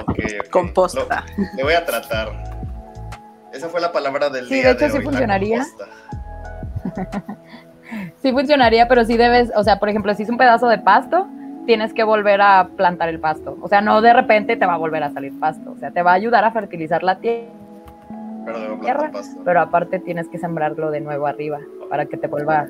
[0.00, 0.50] Ok, ok.
[0.50, 1.24] Composta.
[1.36, 2.28] Lo, le voy a tratar.
[3.52, 5.64] Esa fue la palabra del Sí, día de hecho, sí hoy, funcionaría.
[8.22, 11.26] Sí funcionaría, pero sí debes, o sea, por ejemplo, si es un pedazo de pasto,
[11.66, 13.58] tienes que volver a plantar el pasto.
[13.60, 15.72] O sea, no de repente te va a volver a salir pasto.
[15.72, 17.48] O sea, te va a ayudar a fertilizar la tierra,
[18.46, 19.40] Pero debo Tierra, pasto.
[19.44, 21.58] pero aparte tienes que sembrarlo de nuevo arriba
[21.88, 22.66] para que te vuelva...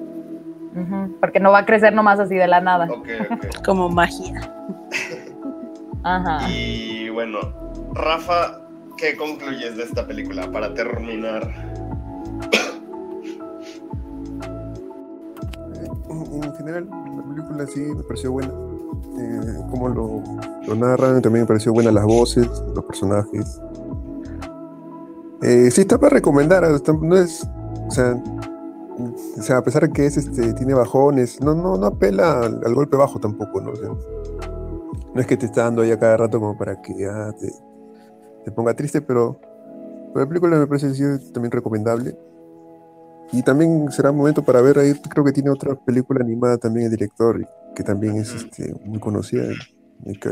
[1.21, 2.87] Porque no va a crecer nomás así de la nada.
[2.91, 3.63] Ok, ok.
[3.65, 4.41] Como magia.
[6.03, 6.49] Ajá.
[6.51, 7.39] Y bueno,
[7.93, 8.61] Rafa,
[8.97, 11.43] ¿qué concluyes de esta película para terminar?
[16.09, 18.53] En, en general, la película sí me pareció buena.
[19.19, 20.23] Eh, como lo,
[20.67, 23.61] lo narran, también me pareció buena las voces, los personajes.
[25.43, 26.65] Eh, sí, está para recomendar.
[26.65, 27.47] está- no es,
[27.87, 28.15] o sea,
[29.39, 32.61] o sea, a pesar de que es, este, tiene bajones, no, no, no apela al,
[32.65, 33.71] al golpe bajo tampoco, ¿no?
[33.71, 33.89] O sea,
[35.15, 37.51] No es que te está dando ahí a cada rato como para que ah, te,
[38.45, 39.41] te ponga triste, pero,
[40.13, 42.17] pero la película me parece sí, también recomendable.
[43.33, 46.91] Y también será momento para ver ahí, creo que tiene otra película animada también el
[46.91, 49.45] director, que también es este, muy conocida.
[50.05, 50.31] y que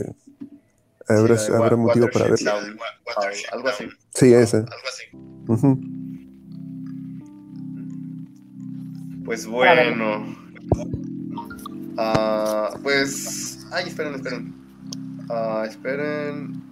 [1.09, 2.53] habrá, Sí, habrá motivo para verla.
[2.53, 2.79] Down,
[3.17, 3.85] ah, algo así.
[4.15, 4.65] Sí, esa.
[5.47, 5.79] Ujú.
[9.25, 10.37] Pues bueno.
[11.97, 13.59] Ah, pues.
[13.71, 14.58] Ay, esperen, esperen.
[15.31, 16.63] Ah, esperen.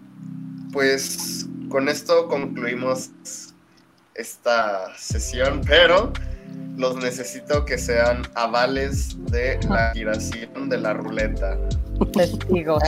[0.73, 3.11] Pues con esto concluimos
[4.15, 6.13] esta sesión, pero
[6.77, 11.59] los necesito que sean avales de la giración de la ruleta.
[12.13, 12.83] Testigos.